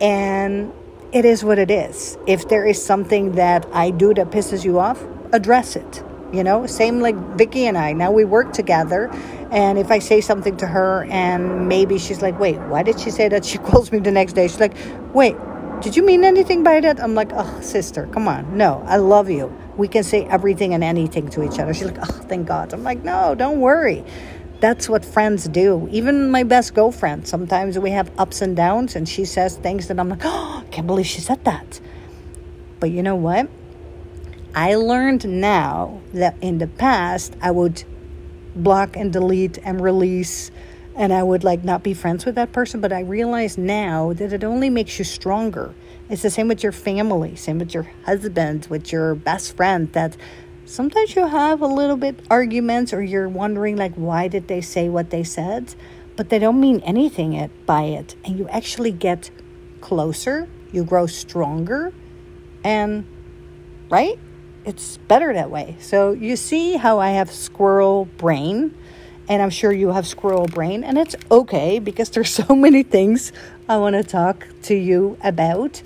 And 0.00 0.72
it 1.12 1.24
is 1.24 1.44
what 1.44 1.58
it 1.58 1.70
is. 1.70 2.16
If 2.26 2.48
there 2.48 2.64
is 2.64 2.82
something 2.82 3.32
that 3.32 3.66
I 3.72 3.90
do 3.90 4.14
that 4.14 4.30
pisses 4.30 4.64
you 4.64 4.78
off, 4.78 5.04
address 5.32 5.76
it. 5.76 6.02
You 6.32 6.44
know, 6.44 6.66
same 6.66 7.00
like 7.00 7.16
Vicky 7.36 7.66
and 7.66 7.76
I. 7.76 7.92
Now 7.92 8.12
we 8.12 8.24
work 8.24 8.52
together, 8.52 9.10
and 9.50 9.78
if 9.78 9.90
I 9.90 9.98
say 9.98 10.20
something 10.20 10.56
to 10.58 10.66
her, 10.66 11.04
and 11.10 11.68
maybe 11.68 11.98
she's 11.98 12.22
like, 12.22 12.38
"Wait, 12.38 12.56
why 12.56 12.84
did 12.84 13.00
she 13.00 13.10
say 13.10 13.28
that?" 13.28 13.44
She 13.50 13.58
calls 13.58 13.90
me 13.90 13.98
the 13.98 14.12
next 14.12 14.34
day. 14.34 14.46
She's 14.46 14.60
like, 14.60 14.76
"Wait, 15.12 15.34
did 15.80 15.96
you 15.96 16.04
mean 16.04 16.22
anything 16.22 16.62
by 16.62 16.78
that?" 16.80 17.02
I'm 17.02 17.16
like, 17.16 17.32
"Oh, 17.34 17.60
sister, 17.60 18.06
come 18.12 18.28
on. 18.28 18.56
No, 18.56 18.84
I 18.86 18.98
love 18.98 19.28
you. 19.28 19.52
We 19.76 19.88
can 19.88 20.04
say 20.04 20.24
everything 20.26 20.72
and 20.72 20.84
anything 20.84 21.28
to 21.30 21.42
each 21.42 21.58
other." 21.58 21.74
She's 21.74 21.86
like, 21.90 21.98
"Oh, 22.00 22.20
thank 22.30 22.46
God." 22.46 22.72
I'm 22.72 22.84
like, 22.84 23.02
"No, 23.02 23.34
don't 23.34 23.58
worry." 23.58 24.04
That's 24.60 24.88
what 24.88 25.04
friends 25.04 25.48
do. 25.48 25.88
Even 25.90 26.30
my 26.30 26.42
best 26.42 26.74
girlfriend, 26.74 27.26
sometimes 27.26 27.78
we 27.78 27.90
have 27.90 28.10
ups 28.18 28.42
and 28.42 28.54
downs, 28.54 28.94
and 28.94 29.08
she 29.08 29.24
says 29.24 29.56
things 29.56 29.88
that 29.88 29.98
I'm 29.98 30.10
like, 30.10 30.22
"Oh, 30.22 30.62
I 30.66 30.70
can't 30.70 30.86
believe 30.86 31.06
she 31.06 31.20
said 31.20 31.44
that." 31.44 31.80
But 32.78 32.90
you 32.90 33.02
know 33.02 33.16
what? 33.16 33.48
I 34.54 34.74
learned 34.74 35.26
now 35.26 36.00
that 36.12 36.36
in 36.40 36.58
the 36.58 36.66
past 36.66 37.36
I 37.40 37.50
would 37.50 37.84
block 38.54 38.96
and 38.96 39.12
delete 39.12 39.58
and 39.64 39.80
release 39.80 40.50
and 40.96 41.12
I 41.12 41.22
would 41.22 41.44
like 41.44 41.64
not 41.64 41.82
be 41.82 41.94
friends 41.94 42.26
with 42.26 42.34
that 42.34 42.52
person, 42.52 42.80
but 42.80 42.92
I 42.92 43.00
realize 43.00 43.56
now 43.56 44.12
that 44.14 44.32
it 44.32 44.44
only 44.44 44.68
makes 44.68 44.98
you 44.98 45.04
stronger. 45.04 45.74
It's 46.08 46.22
the 46.22 46.30
same 46.30 46.48
with 46.48 46.62
your 46.62 46.72
family, 46.72 47.36
same 47.36 47.58
with 47.58 47.72
your 47.72 47.90
husband, 48.04 48.66
with 48.68 48.92
your 48.92 49.14
best 49.14 49.56
friend 49.56 49.92
that 49.92 50.16
sometimes 50.70 51.16
you 51.16 51.26
have 51.26 51.60
a 51.60 51.66
little 51.66 51.96
bit 51.96 52.20
arguments 52.30 52.92
or 52.92 53.02
you're 53.02 53.28
wondering 53.28 53.76
like 53.76 53.94
why 53.94 54.28
did 54.28 54.48
they 54.48 54.60
say 54.60 54.88
what 54.88 55.10
they 55.10 55.24
said, 55.24 55.74
but 56.16 56.28
they 56.28 56.38
don't 56.38 56.60
mean 56.60 56.80
anything 56.80 57.32
it, 57.32 57.50
by 57.66 57.82
it 57.82 58.14
and 58.24 58.38
you 58.38 58.48
actually 58.48 58.92
get 58.92 59.30
closer, 59.80 60.48
you 60.72 60.84
grow 60.84 61.06
stronger 61.06 61.92
and 62.62 63.04
right? 63.90 64.18
It's 64.64 64.98
better 65.08 65.32
that 65.32 65.50
way. 65.50 65.76
So 65.80 66.12
you 66.12 66.36
see 66.36 66.76
how 66.76 67.00
I 67.00 67.10
have 67.10 67.32
squirrel 67.32 68.04
brain 68.16 68.74
and 69.28 69.42
I'm 69.42 69.50
sure 69.50 69.72
you 69.72 69.92
have 69.92 70.08
squirrel 70.08 70.48
brain, 70.48 70.82
and 70.82 70.98
it's 70.98 71.14
okay 71.30 71.78
because 71.78 72.10
there's 72.14 72.30
so 72.30 72.56
many 72.56 72.82
things 72.82 73.32
I 73.68 73.76
want 73.76 73.94
to 73.94 74.02
talk 74.02 74.48
to 74.62 74.74
you 74.74 75.16
about. 75.22 75.82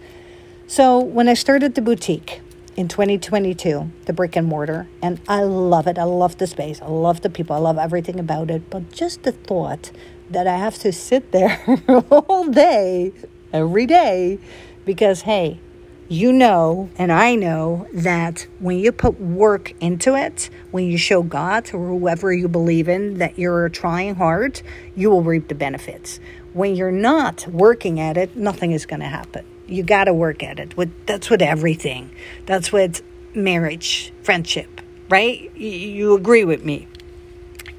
So, 0.67 0.99
when 0.99 1.29
I 1.29 1.35
started 1.35 1.75
the 1.75 1.83
boutique 1.83 2.41
in 2.77 2.89
2022, 2.89 3.91
the 4.07 4.13
brick 4.13 4.37
and 4.37 4.47
mortar, 4.47 4.89
and 5.01 5.21
I 5.29 5.43
love 5.43 5.87
it. 5.87 5.99
I 5.99 6.05
love 6.05 6.39
the 6.39 6.47
space. 6.47 6.83
I 6.83 6.87
love 6.87 7.21
the 7.21 7.31
people. 7.31 7.55
I 7.55 7.59
love 7.59 7.79
everything 7.79 8.19
about 8.19 8.51
it. 8.51 8.69
But 8.71 8.91
just 8.91 9.23
the 9.23 9.33
thought 9.33 9.93
that 10.31 10.47
I 10.47 10.57
have 10.57 10.79
to 10.79 10.93
sit 10.93 11.33
there 11.33 11.63
all 12.11 12.49
day, 12.49 13.13
every 13.53 13.87
day, 13.87 14.39
because 14.85 15.23
hey, 15.23 15.61
you 16.09 16.33
know, 16.33 16.91
and 16.97 17.11
I 17.11 17.35
know 17.35 17.89
that 17.95 18.47
when 18.59 18.79
you 18.79 18.93
put 18.93 19.21
work 19.21 19.73
into 19.81 20.17
it, 20.17 20.51
when 20.71 20.85
you 20.85 20.99
show 20.99 21.23
God 21.23 21.73
or 21.73 21.89
whoever 21.89 22.33
you 22.33 22.49
believe 22.49 22.89
in 22.89 23.19
that 23.19 23.39
you're 23.39 23.69
trying 23.69 24.17
hard, 24.17 24.61
you 24.95 25.11
will 25.11 25.23
reap 25.23 25.49
the 25.49 25.55
benefits. 25.55 26.21
When 26.53 26.77
you're 26.77 26.93
not 26.93 27.47
working 27.47 28.01
at 28.01 28.17
it, 28.17 28.37
nothing 28.37 28.73
is 28.73 28.85
going 28.85 29.01
to 29.01 29.09
happen. 29.09 29.47
You 29.67 29.83
got 29.83 30.05
to 30.05 30.15
work 30.15 30.43
at 30.43 30.59
it. 30.59 30.77
With 30.77 30.93
that's 31.07 31.31
with 31.31 31.43
everything. 31.43 32.11
That's 32.47 32.73
with 32.73 33.03
marriage, 33.35 34.13
friendship, 34.23 34.81
right? 35.09 35.55
You 35.57 36.15
agree 36.15 36.45
with 36.45 36.65
me. 36.65 36.89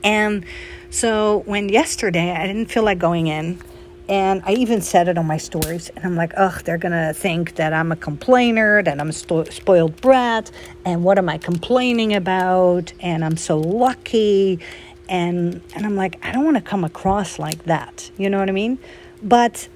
And 0.03 0.45
so 0.89 1.43
when 1.45 1.69
yesterday 1.69 2.31
I 2.31 2.47
didn't 2.47 2.67
feel 2.67 2.83
like 2.83 2.99
going 2.99 3.27
in, 3.27 3.59
and 4.07 4.43
I 4.45 4.53
even 4.53 4.81
said 4.81 5.07
it 5.07 5.17
on 5.17 5.25
my 5.25 5.37
stories. 5.37 5.89
And 5.95 6.05
I'm 6.05 6.15
like, 6.15 6.33
ugh, 6.37 6.61
they're 6.63 6.77
to 6.77 7.13
think 7.13 7.55
that 7.55 7.73
I'm 7.73 7.91
a 7.91 7.95
complainer, 7.95 8.83
that 8.83 8.99
I'm 8.99 9.09
a 9.09 9.13
sto- 9.13 9.45
spoiled 9.45 9.99
brat. 9.99 10.51
And 10.85 11.03
what 11.03 11.17
am 11.17 11.27
I 11.27 11.39
complaining 11.39 12.13
about? 12.13 12.93
And 12.99 13.25
I'm 13.25 13.37
so 13.37 13.57
lucky. 13.57 14.59
And, 15.09 15.61
and 15.73 15.85
I'm 15.85 15.95
like, 15.95 16.23
I 16.23 16.31
don't 16.31 16.45
want 16.45 16.57
to 16.57 16.61
come 16.61 16.83
across 16.83 17.39
like 17.39 17.63
that. 17.65 18.11
You 18.17 18.29
know 18.29 18.37
what 18.37 18.47
I 18.47 18.51
mean? 18.51 18.77
But 19.23 19.67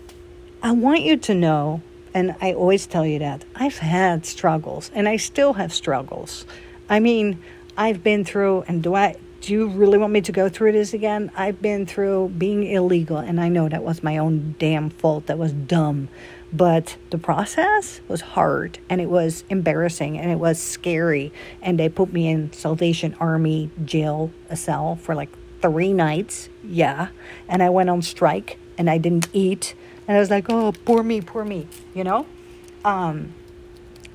I 0.61 0.73
want 0.73 1.01
you 1.01 1.17
to 1.17 1.33
know, 1.33 1.81
and 2.13 2.35
I 2.41 2.53
always 2.53 2.87
tell 2.87 3.05
you 3.05 3.19
that, 3.19 3.45
I've 3.55 3.77
had 3.77 4.25
struggles 4.25 4.91
and 4.93 5.07
I 5.07 5.17
still 5.17 5.53
have 5.53 5.73
struggles. 5.73 6.45
I 6.89 6.99
mean, 6.99 7.41
I've 7.77 8.03
been 8.03 8.25
through, 8.25 8.63
and 8.67 8.83
do 8.83 8.95
I 8.95 9.15
do 9.41 9.53
you 9.53 9.67
really 9.67 9.97
want 9.97 10.11
me 10.11 10.21
to 10.21 10.31
go 10.31 10.49
through 10.49 10.73
this 10.73 10.93
again? 10.93 11.31
I've 11.35 11.61
been 11.61 11.85
through 11.85 12.33
being 12.37 12.65
illegal, 12.65 13.17
and 13.17 13.39
I 13.39 13.47
know 13.47 13.69
that 13.69 13.83
was 13.83 14.03
my 14.03 14.17
own 14.17 14.55
damn 14.59 14.89
fault. 14.89 15.27
That 15.27 15.37
was 15.37 15.53
dumb. 15.53 16.09
But 16.51 16.97
the 17.09 17.17
process 17.17 18.01
was 18.07 18.21
hard, 18.21 18.79
and 18.89 18.99
it 18.99 19.09
was 19.09 19.43
embarrassing, 19.49 20.17
and 20.19 20.29
it 20.29 20.39
was 20.39 20.59
scary. 20.59 21.31
And 21.61 21.79
they 21.79 21.87
put 21.87 22.11
me 22.11 22.27
in 22.27 22.51
Salvation 22.51 23.15
Army 23.19 23.69
jail, 23.85 24.31
a 24.49 24.57
cell, 24.57 24.97
for 24.97 25.15
like 25.15 25.29
three 25.61 25.93
nights. 25.93 26.49
Yeah. 26.63 27.09
And 27.47 27.63
I 27.63 27.69
went 27.69 27.89
on 27.89 28.01
strike, 28.01 28.57
and 28.77 28.89
I 28.89 28.97
didn't 28.97 29.29
eat. 29.31 29.73
And 30.09 30.17
I 30.17 30.19
was 30.21 30.31
like, 30.31 30.47
oh, 30.49 30.71
poor 30.85 31.03
me, 31.03 31.21
poor 31.21 31.45
me, 31.45 31.67
you 31.93 32.03
know? 32.03 32.25
Um, 32.83 33.35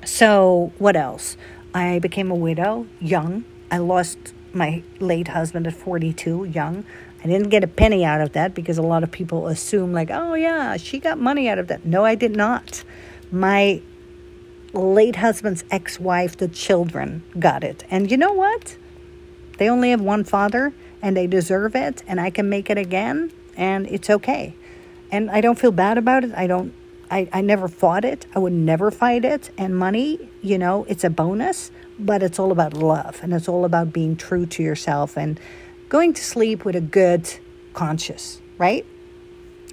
so, 0.03 0.73
what 0.77 0.97
else? 0.97 1.37
I 1.73 1.99
became 1.99 2.29
a 2.29 2.35
widow, 2.35 2.85
young. 2.99 3.45
I 3.71 3.77
lost 3.77 4.33
my 4.51 4.83
late 4.99 5.29
husband 5.29 5.67
at 5.67 5.73
42, 5.73 6.43
young. 6.43 6.83
I 7.23 7.27
didn't 7.27 7.47
get 7.47 7.63
a 7.63 7.67
penny 7.67 8.03
out 8.03 8.19
of 8.19 8.33
that 8.33 8.53
because 8.53 8.77
a 8.77 8.81
lot 8.81 9.03
of 9.03 9.11
people 9.11 9.47
assume, 9.47 9.93
like, 9.93 10.09
oh, 10.11 10.33
yeah, 10.33 10.75
she 10.75 10.99
got 10.99 11.17
money 11.17 11.47
out 11.47 11.59
of 11.59 11.69
that. 11.69 11.85
No, 11.85 12.03
I 12.03 12.15
did 12.15 12.35
not. 12.35 12.83
My 13.31 13.81
late 14.73 15.15
husband's 15.15 15.63
ex 15.71 15.97
wife, 15.97 16.35
the 16.35 16.49
children, 16.49 17.23
got 17.39 17.63
it. 17.63 17.85
And 17.89 18.11
you 18.11 18.17
know 18.17 18.33
what? 18.33 18.75
They 19.59 19.69
only 19.69 19.91
have 19.91 20.01
one 20.01 20.25
father 20.25 20.73
and 21.01 21.15
they 21.15 21.25
deserve 21.25 21.73
it, 21.73 22.03
and 22.05 22.19
I 22.19 22.31
can 22.31 22.49
make 22.49 22.69
it 22.69 22.77
again, 22.77 23.31
and 23.55 23.87
it's 23.87 24.09
okay. 24.09 24.55
And 25.15 25.31
I 25.31 25.41
don't 25.41 25.57
feel 25.57 25.71
bad 25.71 25.97
about 25.97 26.23
it. 26.23 26.31
I 26.35 26.47
don't. 26.47 26.73
I, 27.09 27.29
I 27.31 27.41
never 27.41 27.67
fought 27.67 28.03
it. 28.03 28.25
I 28.35 28.39
would 28.39 28.53
never 28.53 28.89
fight 28.89 29.25
it. 29.25 29.51
And 29.57 29.77
money, 29.77 30.29
you 30.41 30.57
know, 30.57 30.85
it's 30.89 31.03
a 31.03 31.09
bonus 31.09 31.71
but 31.97 32.21
it's 32.23 32.39
all 32.39 32.51
about 32.51 32.73
love 32.73 33.19
and 33.21 33.33
it's 33.33 33.47
all 33.47 33.65
about 33.65 33.93
being 33.93 34.15
true 34.15 34.45
to 34.45 34.63
yourself 34.63 35.17
and 35.17 35.39
going 35.89 36.13
to 36.13 36.23
sleep 36.23 36.65
with 36.65 36.75
a 36.75 36.81
good 36.81 37.29
conscience, 37.73 38.41
right? 38.57 38.85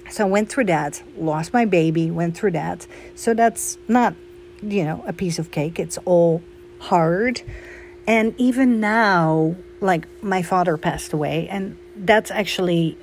So 0.09 0.25
I 0.25 0.29
went 0.29 0.49
through 0.49 0.65
that, 0.65 1.01
lost 1.17 1.53
my 1.53 1.65
baby, 1.65 2.11
went 2.11 2.37
through 2.37 2.51
that. 2.51 2.87
So 3.15 3.33
that's 3.33 3.77
not, 3.87 4.15
you 4.61 4.83
know, 4.83 5.03
a 5.07 5.13
piece 5.13 5.39
of 5.39 5.51
cake. 5.51 5.79
It's 5.79 5.97
all 6.05 6.41
hard. 6.79 7.41
And 8.05 8.35
even 8.37 8.79
now, 8.79 9.55
like 9.81 10.07
my 10.21 10.41
father 10.41 10.77
passed 10.77 11.13
away, 11.13 11.47
and 11.49 11.77
that's 11.95 12.31
actually, 12.31 12.97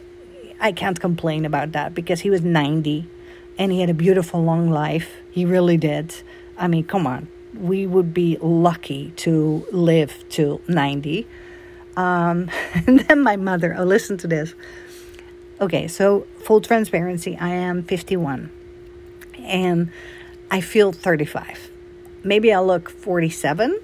I 0.60 0.72
can't 0.72 1.00
complain 1.00 1.44
about 1.44 1.72
that 1.72 1.94
because 1.94 2.20
he 2.20 2.30
was 2.30 2.42
90 2.42 3.08
and 3.58 3.72
he 3.72 3.80
had 3.80 3.90
a 3.90 3.94
beautiful 3.94 4.42
long 4.42 4.70
life. 4.70 5.16
He 5.30 5.44
really 5.44 5.76
did. 5.76 6.14
I 6.56 6.68
mean, 6.68 6.84
come 6.84 7.06
on 7.06 7.28
we 7.54 7.86
would 7.86 8.14
be 8.14 8.38
lucky 8.40 9.12
to 9.16 9.66
live 9.72 10.24
to 10.30 10.60
90. 10.68 11.26
Um, 11.96 12.50
and 12.86 13.00
then 13.00 13.22
my 13.22 13.36
mother, 13.36 13.74
oh, 13.76 13.84
listen 13.84 14.16
to 14.18 14.26
this. 14.26 14.54
Okay, 15.60 15.88
so 15.88 16.26
full 16.42 16.60
transparency, 16.60 17.36
I 17.36 17.50
am 17.50 17.82
51 17.82 18.50
and 19.40 19.90
I 20.50 20.60
feel 20.60 20.92
35. 20.92 21.70
Maybe 22.22 22.52
I 22.52 22.60
look 22.60 22.88
47. 22.88 23.78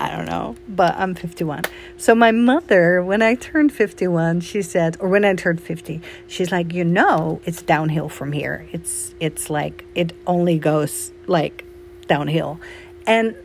I 0.00 0.08
don't 0.16 0.24
know, 0.24 0.56
but 0.66 0.94
I'm 0.96 1.14
51. 1.14 1.64
So 1.98 2.14
my 2.14 2.30
mother, 2.30 3.04
when 3.04 3.20
I 3.20 3.34
turned 3.34 3.70
51, 3.70 4.40
she 4.40 4.62
said, 4.62 4.96
or 4.98 5.10
when 5.10 5.26
I 5.26 5.34
turned 5.34 5.60
50, 5.60 6.00
she's 6.26 6.50
like, 6.50 6.72
you 6.72 6.84
know, 6.84 7.42
it's 7.44 7.60
downhill 7.60 8.08
from 8.08 8.32
here. 8.32 8.66
It's 8.72 9.14
it's 9.20 9.50
like 9.50 9.84
it 9.94 10.14
only 10.26 10.58
goes 10.58 11.12
like 11.26 11.66
downhill. 12.08 12.58
And 13.06 13.36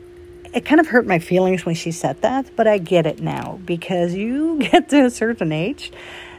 it 0.53 0.63
kind 0.63 0.79
of 0.79 0.87
hurt 0.87 1.05
my 1.05 1.19
feelings 1.19 1.65
when 1.65 1.75
she 1.75 1.91
said 1.91 2.21
that, 2.21 2.49
but 2.55 2.67
I 2.67 2.77
get 2.77 3.05
it 3.05 3.19
now 3.19 3.59
because 3.65 4.13
you 4.13 4.59
get 4.71 4.87
to 4.89 5.03
a 5.03 5.09
certain 5.09 5.51
age 5.51 5.91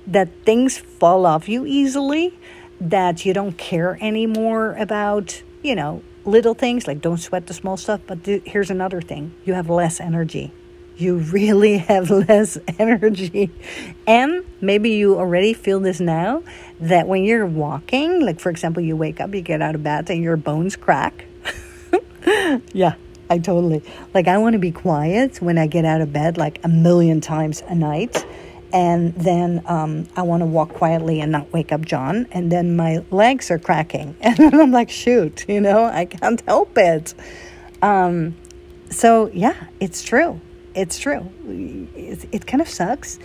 that 0.06 0.30
things 0.46 0.78
fall 0.78 1.26
off 1.26 1.46
you 1.46 1.66
easily, 1.66 2.38
that 2.80 3.26
you 3.26 3.34
don't 3.34 3.58
care 3.58 3.98
anymore 4.00 4.72
about, 4.76 5.42
you 5.62 5.74
know, 5.74 6.02
little 6.26 6.54
things 6.54 6.86
like 6.86 7.00
don't 7.00 7.18
sweat 7.18 7.46
the 7.46 7.54
small 7.54 7.76
stuff. 7.76 8.00
But 8.06 8.18
here's 8.26 8.70
another 8.70 9.00
thing 9.00 9.34
you 9.44 9.54
have 9.54 9.70
less 9.70 10.00
energy. 10.00 10.52
You 10.96 11.16
really 11.38 11.78
have 11.78 12.10
less 12.10 12.58
energy. 12.78 13.50
And 14.06 14.44
maybe 14.60 14.90
you 14.90 15.18
already 15.18 15.54
feel 15.54 15.80
this 15.80 16.00
now 16.00 16.42
that 16.80 17.06
when 17.06 17.24
you're 17.24 17.46
walking, 17.46 18.20
like 18.20 18.40
for 18.40 18.50
example, 18.50 18.82
you 18.82 18.96
wake 18.96 19.20
up, 19.20 19.34
you 19.34 19.42
get 19.42 19.62
out 19.62 19.74
of 19.74 19.82
bed, 19.82 20.10
and 20.10 20.22
your 20.22 20.36
bones 20.36 20.76
crack. 20.76 21.24
yeah, 22.72 22.94
I 23.30 23.38
totally 23.38 23.82
like 24.14 24.28
I 24.28 24.38
want 24.38 24.54
to 24.54 24.58
be 24.58 24.72
quiet 24.72 25.40
when 25.40 25.58
I 25.58 25.66
get 25.66 25.84
out 25.84 26.00
of 26.00 26.12
bed 26.12 26.36
like 26.36 26.60
a 26.64 26.68
million 26.68 27.20
times 27.20 27.62
a 27.68 27.74
night 27.74 28.24
and 28.76 29.14
then 29.14 29.62
um, 29.64 30.06
I 30.16 30.22
want 30.22 30.42
to 30.42 30.46
walk 30.46 30.68
quietly 30.74 31.22
and 31.22 31.32
not 31.32 31.50
wake 31.50 31.72
up 31.72 31.80
John. 31.80 32.26
And 32.30 32.52
then 32.52 32.76
my 32.76 33.02
legs 33.10 33.50
are 33.50 33.58
cracking. 33.58 34.14
And 34.20 34.38
I'm 34.54 34.70
like 34.70 34.90
shoot 34.90 35.46
you 35.48 35.60
know 35.60 35.84
I 35.86 36.04
can't 36.04 36.42
help 36.42 36.76
it. 36.76 37.14
Um, 37.80 38.36
so 38.90 39.30
yeah 39.32 39.56
it's 39.80 40.02
true. 40.02 40.40
It's 40.74 40.98
true. 40.98 41.22
It, 41.46 42.28
it 42.32 42.46
kind 42.46 42.60
of 42.60 42.68
sucks 42.68 43.18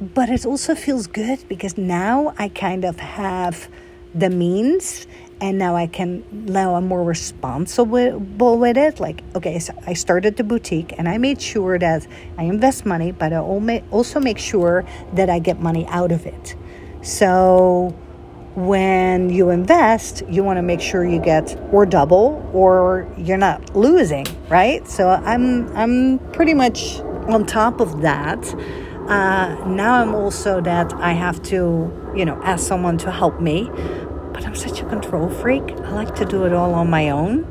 but 0.00 0.28
it 0.30 0.44
also 0.44 0.74
feels 0.74 1.06
good 1.06 1.38
because 1.48 1.76
now 1.76 2.34
I 2.38 2.48
kind 2.48 2.84
of 2.84 2.98
have 2.98 3.68
the 4.14 4.30
means 4.30 5.06
and 5.40 5.58
now 5.58 5.76
I 5.76 5.86
can 5.86 6.24
now 6.32 6.74
I'm 6.74 6.86
more 6.86 7.02
responsible 7.02 8.58
with 8.58 8.76
it. 8.76 9.00
Like, 9.00 9.22
okay, 9.34 9.58
so 9.58 9.74
I 9.86 9.94
started 9.94 10.36
the 10.36 10.44
boutique 10.44 10.94
and 10.98 11.08
I 11.08 11.18
made 11.18 11.40
sure 11.40 11.78
that 11.78 12.06
I 12.38 12.44
invest 12.44 12.86
money, 12.86 13.12
but 13.12 13.32
I 13.32 13.38
also 13.38 14.20
make 14.20 14.38
sure 14.38 14.84
that 15.14 15.30
I 15.30 15.38
get 15.38 15.60
money 15.60 15.86
out 15.88 16.12
of 16.12 16.26
it. 16.26 16.56
So 17.02 17.94
when 18.54 19.30
you 19.30 19.50
invest, 19.50 20.22
you 20.28 20.44
want 20.44 20.58
to 20.58 20.62
make 20.62 20.80
sure 20.80 21.04
you 21.04 21.18
get 21.18 21.58
or 21.72 21.84
double 21.84 22.48
or 22.54 23.12
you're 23.18 23.36
not 23.36 23.74
losing, 23.74 24.26
right? 24.48 24.86
So 24.86 25.08
I'm 25.08 25.68
I'm 25.76 26.18
pretty 26.32 26.54
much 26.54 27.00
on 27.28 27.46
top 27.46 27.80
of 27.80 28.02
that. 28.02 28.42
Uh, 29.08 29.54
now 29.66 30.00
I'm 30.00 30.14
also 30.14 30.62
that 30.62 30.92
I 30.94 31.12
have 31.12 31.42
to, 31.44 31.92
you 32.16 32.24
know, 32.24 32.40
ask 32.42 32.66
someone 32.66 32.96
to 32.98 33.10
help 33.10 33.38
me 33.40 33.70
but 34.34 34.44
I'm 34.44 34.54
such 34.56 34.82
a 34.82 34.84
control 34.84 35.30
freak. 35.30 35.62
I 35.62 35.92
like 35.92 36.14
to 36.16 36.24
do 36.24 36.44
it 36.44 36.52
all 36.52 36.74
on 36.74 36.90
my 36.90 37.10
own, 37.10 37.44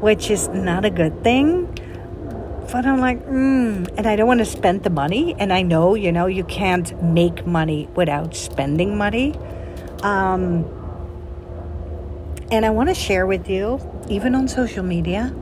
which 0.00 0.28
is 0.28 0.48
not 0.48 0.84
a 0.84 0.90
good 0.90 1.22
thing. 1.22 1.72
But 2.70 2.84
I'm 2.84 2.98
like, 2.98 3.24
mm, 3.26 3.88
and 3.96 4.06
I 4.06 4.16
don't 4.16 4.26
want 4.26 4.40
to 4.40 4.44
spend 4.44 4.82
the 4.82 4.90
money. 4.90 5.36
And 5.38 5.52
I 5.52 5.62
know, 5.62 5.94
you 5.94 6.10
know, 6.10 6.26
you 6.26 6.42
can't 6.42 7.00
make 7.00 7.46
money 7.46 7.88
without 7.94 8.34
spending 8.34 8.98
money. 8.98 9.34
Um, 10.02 10.64
and 12.50 12.66
I 12.66 12.70
want 12.70 12.88
to 12.88 12.94
share 12.94 13.24
with 13.24 13.48
you, 13.48 13.80
even 14.08 14.34
on 14.34 14.48
social 14.48 14.82
media, 14.82 15.32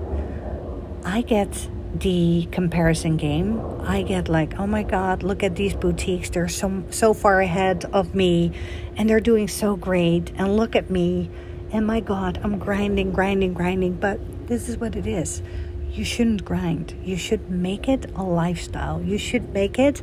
I 1.02 1.22
get 1.22 1.68
the 1.94 2.48
comparison 2.50 3.16
game. 3.16 3.60
I 3.82 4.02
get 4.02 4.28
like, 4.28 4.58
oh 4.58 4.66
my 4.66 4.82
God, 4.82 5.22
look 5.22 5.42
at 5.42 5.56
these 5.56 5.74
boutiques. 5.74 6.30
They're 6.30 6.48
so 6.48 6.84
so 6.90 7.14
far 7.14 7.40
ahead 7.40 7.84
of 7.92 8.14
me 8.14 8.52
and 8.96 9.08
they're 9.08 9.20
doing 9.20 9.48
so 9.48 9.76
great. 9.76 10.32
And 10.36 10.56
look 10.56 10.76
at 10.76 10.90
me. 10.90 11.30
And 11.70 11.86
my 11.86 12.00
God, 12.00 12.40
I'm 12.42 12.58
grinding, 12.58 13.12
grinding, 13.12 13.54
grinding. 13.54 13.94
But 13.94 14.20
this 14.48 14.68
is 14.68 14.76
what 14.76 14.96
it 14.96 15.06
is. 15.06 15.42
You 15.90 16.04
shouldn't 16.04 16.44
grind. 16.44 16.94
You 17.02 17.16
should 17.16 17.50
make 17.50 17.88
it 17.88 18.10
a 18.14 18.22
lifestyle. 18.22 19.00
You 19.00 19.18
should 19.18 19.52
make 19.52 19.78
it 19.78 20.02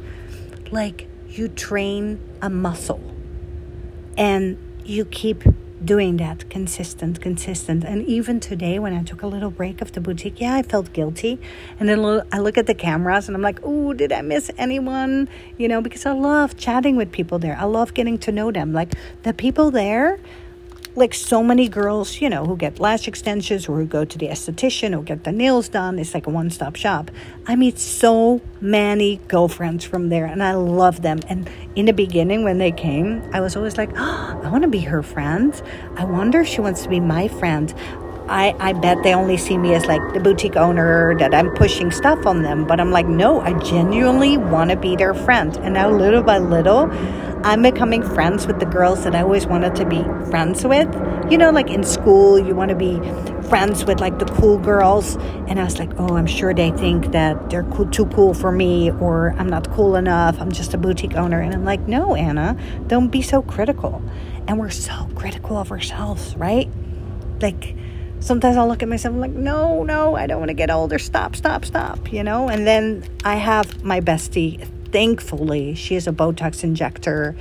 like 0.71 1.07
you 1.27 1.47
train 1.49 2.19
a 2.41 2.49
muscle. 2.49 3.01
And 4.17 4.57
you 4.85 5.05
keep 5.05 5.43
doing 5.83 6.17
that 6.17 6.49
consistent, 6.49 7.21
consistent. 7.21 7.83
And 7.83 8.05
even 8.05 8.39
today, 8.39 8.79
when 8.79 8.93
I 8.93 9.03
took 9.03 9.21
a 9.23 9.27
little 9.27 9.51
break 9.51 9.81
of 9.81 9.91
the 9.91 10.01
boutique, 10.01 10.39
yeah, 10.39 10.55
I 10.55 10.63
felt 10.63 10.93
guilty. 10.93 11.39
And 11.79 11.89
then 11.89 11.99
I 12.31 12.39
look 12.39 12.57
at 12.57 12.67
the 12.67 12.73
cameras 12.73 13.27
and 13.27 13.35
I'm 13.35 13.41
like, 13.41 13.59
oh, 13.63 13.93
did 13.93 14.11
I 14.11 14.21
miss 14.21 14.51
anyone? 14.57 15.27
You 15.57 15.67
know, 15.67 15.81
because 15.81 16.05
I 16.05 16.11
love 16.11 16.57
chatting 16.57 16.95
with 16.95 17.11
people 17.11 17.39
there. 17.39 17.57
I 17.59 17.65
love 17.65 17.93
getting 17.93 18.17
to 18.19 18.31
know 18.31 18.51
them. 18.51 18.73
Like 18.73 18.93
the 19.23 19.33
people 19.33 19.71
there, 19.71 20.19
like 20.95 21.13
so 21.13 21.41
many 21.41 21.69
girls, 21.69 22.19
you 22.19 22.29
know, 22.29 22.45
who 22.45 22.57
get 22.57 22.79
lash 22.79 23.07
extensions 23.07 23.67
or 23.69 23.77
who 23.77 23.85
go 23.85 24.03
to 24.03 24.17
the 24.17 24.27
esthetician 24.27 24.97
or 24.97 25.03
get 25.03 25.23
the 25.23 25.31
nails 25.31 25.69
done. 25.69 25.97
It's 25.97 26.13
like 26.13 26.27
a 26.27 26.29
one 26.29 26.49
stop 26.49 26.75
shop. 26.75 27.09
I 27.47 27.55
meet 27.55 27.79
so 27.79 28.41
many 28.59 29.17
girlfriends 29.27 29.85
from 29.85 30.09
there 30.09 30.25
and 30.25 30.43
I 30.43 30.53
love 30.53 31.01
them. 31.01 31.19
And 31.29 31.49
in 31.75 31.85
the 31.85 31.93
beginning, 31.93 32.43
when 32.43 32.57
they 32.57 32.71
came, 32.71 33.23
I 33.33 33.39
was 33.39 33.55
always 33.55 33.77
like, 33.77 33.91
oh, 33.95 34.41
I 34.43 34.49
want 34.49 34.63
to 34.63 34.69
be 34.69 34.81
her 34.81 35.01
friend. 35.01 35.59
I 35.95 36.03
wonder 36.03 36.41
if 36.41 36.47
she 36.47 36.61
wants 36.61 36.83
to 36.83 36.89
be 36.89 36.99
my 36.99 37.27
friend. 37.27 37.73
I, 38.27 38.55
I 38.59 38.73
bet 38.73 39.03
they 39.03 39.13
only 39.13 39.35
see 39.35 39.57
me 39.57 39.73
as 39.73 39.85
like 39.87 40.01
the 40.13 40.19
boutique 40.19 40.55
owner 40.55 41.17
that 41.19 41.33
I'm 41.33 41.53
pushing 41.53 41.91
stuff 41.91 42.25
on 42.25 42.43
them. 42.43 42.65
But 42.65 42.79
I'm 42.79 42.91
like, 42.91 43.05
no, 43.05 43.41
I 43.41 43.59
genuinely 43.59 44.37
want 44.37 44.69
to 44.71 44.77
be 44.77 44.95
their 44.95 45.13
friend. 45.13 45.55
And 45.57 45.73
now, 45.73 45.89
little 45.89 46.23
by 46.23 46.37
little, 46.37 46.89
I'm 47.43 47.63
becoming 47.63 48.03
friends 48.03 48.45
with 48.45 48.59
the 48.59 48.67
girls 48.67 49.03
that 49.03 49.15
I 49.15 49.21
always 49.21 49.47
wanted 49.47 49.75
to 49.77 49.85
be 49.85 50.03
friends 50.29 50.63
with. 50.63 50.87
You 51.31 51.39
know, 51.39 51.49
like 51.49 51.71
in 51.71 51.83
school, 51.83 52.37
you 52.37 52.53
want 52.53 52.69
to 52.69 52.75
be 52.75 52.99
friends 53.49 53.83
with 53.83 53.99
like 53.99 54.19
the 54.19 54.25
cool 54.25 54.59
girls. 54.59 55.15
And 55.47 55.59
I 55.59 55.63
was 55.63 55.79
like, 55.79 55.91
oh, 55.97 56.15
I'm 56.17 56.27
sure 56.27 56.53
they 56.53 56.69
think 56.69 57.11
that 57.13 57.49
they're 57.49 57.63
cool, 57.63 57.89
too 57.89 58.05
cool 58.07 58.35
for 58.35 58.51
me 58.51 58.91
or 58.91 59.33
I'm 59.39 59.49
not 59.49 59.71
cool 59.71 59.95
enough. 59.95 60.39
I'm 60.39 60.51
just 60.51 60.75
a 60.75 60.77
boutique 60.77 61.15
owner. 61.15 61.41
And 61.41 61.51
I'm 61.53 61.65
like, 61.65 61.87
no, 61.87 62.13
Anna, 62.13 62.55
don't 62.85 63.07
be 63.07 63.23
so 63.23 63.41
critical. 63.41 64.03
And 64.47 64.59
we're 64.59 64.69
so 64.69 65.09
critical 65.15 65.57
of 65.57 65.71
ourselves, 65.71 66.35
right? 66.35 66.69
Like, 67.41 67.75
sometimes 68.19 68.55
I'll 68.55 68.67
look 68.67 68.83
at 68.83 68.89
myself 68.89 69.15
I'm 69.15 69.19
like, 69.19 69.31
no, 69.31 69.81
no, 69.81 70.15
I 70.15 70.27
don't 70.27 70.37
want 70.37 70.49
to 70.49 70.53
get 70.53 70.69
older. 70.69 70.99
Stop, 70.99 71.35
stop, 71.35 71.65
stop, 71.65 72.13
you 72.13 72.23
know? 72.23 72.49
And 72.49 72.67
then 72.67 73.03
I 73.23 73.35
have 73.35 73.83
my 73.83 73.99
bestie 73.99 74.67
thankfully, 74.91 75.75
she 75.75 75.95
is 75.95 76.07
a 76.07 76.11
Botox 76.11 76.63
injector 76.63 77.35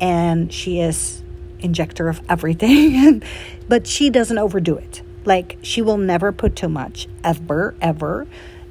and 0.00 0.52
she 0.52 0.80
is 0.80 1.22
injector 1.60 2.08
of 2.08 2.20
everything. 2.28 3.22
but 3.68 3.86
she 3.86 4.10
doesn't 4.10 4.38
overdo 4.38 4.76
it. 4.76 5.02
Like 5.24 5.58
she 5.62 5.82
will 5.82 5.96
never 5.96 6.32
put 6.32 6.56
too 6.56 6.68
much 6.68 7.08
ever, 7.22 7.74
ever. 7.80 8.26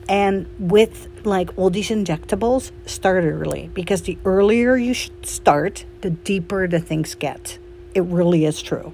And 0.07 0.47
with 0.59 1.07
like 1.25 1.57
all 1.57 1.69
these 1.69 1.89
injectables, 1.89 2.71
start 2.85 3.23
early 3.23 3.69
because 3.73 4.03
the 4.03 4.17
earlier 4.25 4.75
you 4.75 4.93
start, 4.93 5.85
the 6.01 6.09
deeper 6.09 6.67
the 6.67 6.79
things 6.79 7.15
get. 7.15 7.57
It 7.95 8.03
really 8.03 8.45
is 8.45 8.61
true. 8.61 8.93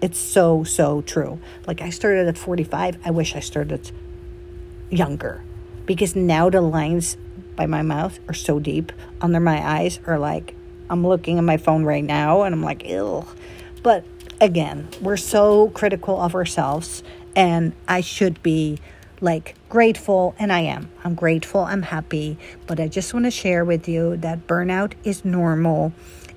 It's 0.00 0.18
so, 0.18 0.64
so 0.64 1.02
true. 1.02 1.38
Like 1.66 1.80
I 1.80 1.90
started 1.90 2.28
at 2.28 2.38
45. 2.38 2.98
I 3.04 3.10
wish 3.10 3.34
I 3.34 3.40
started 3.40 3.90
younger 4.90 5.42
because 5.86 6.14
now 6.14 6.50
the 6.50 6.60
lines 6.60 7.16
by 7.58 7.66
my 7.66 7.82
mouth 7.82 8.18
are 8.28 8.34
so 8.34 8.58
deep. 8.60 8.92
Under 9.20 9.40
my 9.40 9.60
eyes 9.78 9.98
are 10.06 10.18
like, 10.18 10.54
I'm 10.88 11.06
looking 11.06 11.36
at 11.36 11.44
my 11.44 11.58
phone 11.58 11.84
right 11.84 12.04
now 12.04 12.44
and 12.44 12.54
I'm 12.54 12.62
like, 12.62 12.82
ill. 12.86 13.28
But 13.82 14.04
again, 14.40 14.88
we're 15.02 15.16
so 15.18 15.68
critical 15.70 16.20
of 16.20 16.34
ourselves, 16.34 17.02
and 17.36 17.72
I 17.86 18.00
should 18.00 18.42
be 18.42 18.78
like 19.20 19.56
grateful, 19.68 20.36
and 20.38 20.52
I 20.52 20.60
am. 20.60 20.90
I'm 21.02 21.16
grateful, 21.16 21.62
I'm 21.62 21.82
happy, 21.82 22.38
but 22.68 22.78
I 22.78 22.86
just 22.86 23.12
want 23.12 23.26
to 23.26 23.32
share 23.32 23.64
with 23.64 23.88
you 23.88 24.16
that 24.18 24.46
burnout 24.46 24.92
is 25.02 25.24
normal. 25.24 25.92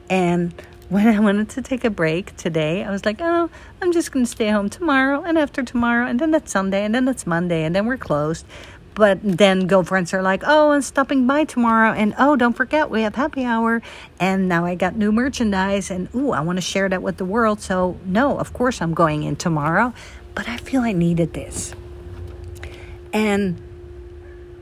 And 0.09 0.51
when 0.89 1.07
I 1.07 1.19
wanted 1.27 1.49
to 1.49 1.61
take 1.61 1.85
a 1.85 1.91
break 1.91 2.35
today, 2.37 2.83
I 2.83 2.89
was 2.89 3.05
like, 3.05 3.21
oh, 3.21 3.51
I'm 3.81 3.91
just 3.91 4.11
going 4.11 4.25
to 4.25 4.31
stay 4.31 4.49
home 4.49 4.69
tomorrow 4.69 5.21
and 5.21 5.37
after 5.37 5.61
tomorrow, 5.61 6.07
and 6.07 6.19
then 6.19 6.31
that's 6.31 6.51
Sunday, 6.51 6.83
and 6.83 6.95
then 6.95 7.05
that's 7.05 7.27
Monday, 7.27 7.63
and 7.63 7.75
then 7.75 7.85
we're 7.85 7.97
closed. 7.97 8.45
But 9.01 9.17
then 9.23 9.65
girlfriends 9.65 10.13
are 10.13 10.21
like, 10.21 10.43
oh, 10.45 10.73
I'm 10.73 10.83
stopping 10.83 11.25
by 11.25 11.45
tomorrow. 11.45 11.91
And 11.91 12.13
oh, 12.19 12.35
don't 12.35 12.53
forget, 12.53 12.91
we 12.91 13.01
have 13.01 13.15
happy 13.15 13.43
hour. 13.43 13.81
And 14.19 14.47
now 14.47 14.63
I 14.63 14.75
got 14.75 14.95
new 14.95 15.11
merchandise. 15.11 15.89
And 15.89 16.07
ooh, 16.13 16.29
I 16.33 16.41
want 16.41 16.57
to 16.57 16.61
share 16.61 16.87
that 16.87 17.01
with 17.01 17.17
the 17.17 17.25
world. 17.25 17.61
So, 17.61 17.97
no, 18.05 18.37
of 18.37 18.53
course 18.53 18.79
I'm 18.79 18.93
going 18.93 19.23
in 19.23 19.37
tomorrow. 19.37 19.95
But 20.35 20.47
I 20.47 20.57
feel 20.57 20.81
I 20.81 20.91
needed 20.91 21.33
this. 21.33 21.73
And 23.11 23.59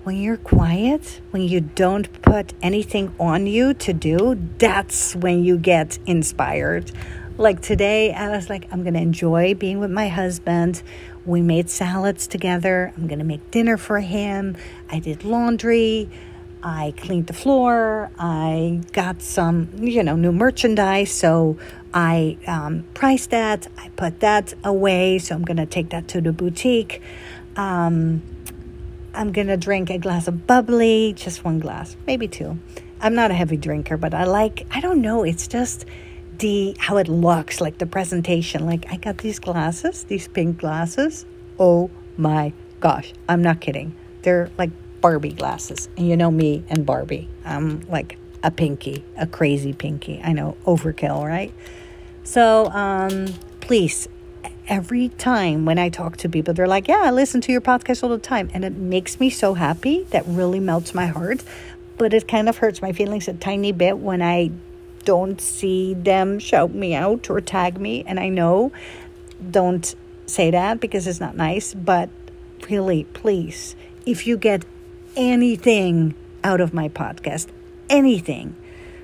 when 0.06 0.16
you're 0.16 0.38
quiet, 0.38 1.20
when 1.32 1.42
you 1.42 1.60
don't 1.60 2.22
put 2.22 2.54
anything 2.62 3.14
on 3.20 3.46
you 3.46 3.74
to 3.74 3.92
do, 3.92 4.40
that's 4.58 5.18
when 5.18 5.44
you 5.44 5.58
get 5.58 6.00
inspired. 6.06 6.94
Like 7.40 7.62
today, 7.62 8.12
I 8.14 8.32
was 8.32 8.50
like, 8.50 8.68
I'm 8.70 8.84
going 8.84 8.96
to 8.96 9.00
enjoy 9.00 9.54
being 9.54 9.80
with 9.80 9.92
my 9.92 10.10
husband. 10.10 10.84
We 11.26 11.42
made 11.42 11.70
salads 11.70 12.28
together. 12.28 12.92
I'm 12.98 13.08
going 13.08 13.20
to 13.20 13.26
make 13.26 13.50
dinner 13.50 13.78
for 13.78 14.02
him. 14.02 14.58
I 14.90 15.00
did 15.00 15.24
laundry. 15.24 16.10
I 16.62 16.94
cleaned 16.98 17.28
the 17.28 17.34
floor. 17.34 18.12
I 18.20 18.82
got 18.92 19.22
some, 19.22 19.70
you 19.78 20.04
know, 20.04 20.18
new 20.18 20.34
merchandise. 20.34 21.12
So 21.12 21.58
I 21.94 22.38
um, 22.46 22.86
priced 22.94 23.30
that. 23.30 23.68
I 23.78 23.88
put 23.96 24.20
that 24.20 24.54
away. 24.66 25.18
So 25.20 25.34
I'm 25.34 25.46
going 25.46 25.56
to 25.56 25.66
take 25.66 25.92
that 25.92 26.10
to 26.10 26.20
the 26.20 26.34
boutique. 26.34 27.02
Um, 27.56 28.22
I'm 29.14 29.32
going 29.32 29.48
to 29.48 29.56
drink 29.56 29.90
a 29.90 29.98
glass 29.98 30.28
of 30.28 30.46
bubbly, 30.46 31.14
just 31.16 31.46
one 31.46 31.60
glass, 31.60 31.96
maybe 32.06 32.28
two. 32.28 32.60
I'm 33.00 33.16
not 33.16 33.32
a 33.32 33.34
heavy 33.34 33.56
drinker, 33.56 33.96
but 33.96 34.14
I 34.14 34.26
like, 34.26 34.68
I 34.72 34.82
don't 34.82 35.02
know, 35.02 35.24
it's 35.24 35.48
just 35.48 35.86
the 36.40 36.76
how 36.80 36.98
it 36.98 37.08
looks, 37.08 37.62
like 37.62 37.78
the 37.78 37.86
presentation. 37.86 38.66
Like 38.66 38.92
I 38.92 38.98
got 38.98 39.20
these 39.20 39.40
glasses, 39.40 40.06
these 40.06 40.28
pink 40.28 40.58
glasses. 40.58 41.26
Oh 41.60 41.90
my 42.18 42.54
gosh, 42.80 43.14
I'm 43.28 43.42
not 43.42 43.62
kidding. 43.62 43.94
They're 44.24 44.50
like 44.58 44.72
Barbie 45.02 45.34
glasses, 45.34 45.90
and 45.98 46.08
you 46.08 46.18
know 46.18 46.32
me 46.32 46.64
and 46.70 46.86
Barbie. 46.86 47.30
I'm 47.46 47.82
like 47.90 48.18
a 48.44 48.52
pinky, 48.52 49.04
a 49.18 49.28
crazy 49.28 49.74
pinky. 49.74 50.22
I 50.24 50.34
know 50.34 50.58
overkill, 50.66 51.26
right? 51.26 51.54
So 52.24 52.66
um, 52.72 53.28
please. 53.62 54.08
Every 54.68 55.10
time 55.10 55.66
when 55.66 55.80
I 55.80 55.90
talk 55.90 56.18
to 56.18 56.30
people, 56.30 56.54
they're 56.54 56.68
like, 56.68 56.88
Yeah, 56.88 57.02
I 57.02 57.10
listen 57.10 57.42
to 57.42 57.52
your 57.52 57.60
podcast 57.60 58.04
all 58.04 58.10
the 58.10 58.20
time. 58.20 58.52
And 58.54 58.64
it 58.64 58.74
makes 58.74 59.20
me 59.20 59.32
so 59.32 59.56
happy. 59.56 60.04
That 60.12 60.24
really 60.28 60.60
melts 60.60 60.94
my 60.94 61.08
heart. 61.08 61.44
But 61.98 62.14
it 62.14 62.28
kind 62.28 62.48
of 62.48 62.60
hurts 62.60 62.80
my 62.80 62.92
feelings 62.92 63.28
a 63.28 63.34
tiny 63.34 63.72
bit 63.72 63.98
when 63.98 64.22
I 64.22 64.52
don't 65.06 65.40
see 65.42 65.94
them 65.94 66.40
shout 66.40 66.74
me 66.74 66.94
out 66.94 67.30
or 67.30 67.42
tag 67.42 67.80
me. 67.80 68.04
And 68.06 68.20
I 68.20 68.30
know, 68.30 68.72
don't 69.50 69.96
say 70.26 70.52
that 70.52 70.80
because 70.80 71.08
it's 71.08 71.20
not 71.20 71.36
nice, 71.36 71.74
but 71.74 72.10
really, 72.70 73.06
please, 73.06 73.76
if 74.06 74.28
you 74.28 74.38
get 74.38 74.66
anything 75.16 76.16
out 76.44 76.62
of 76.62 76.74
my 76.74 76.90
podcast, 76.90 77.48
anything, 77.90 78.56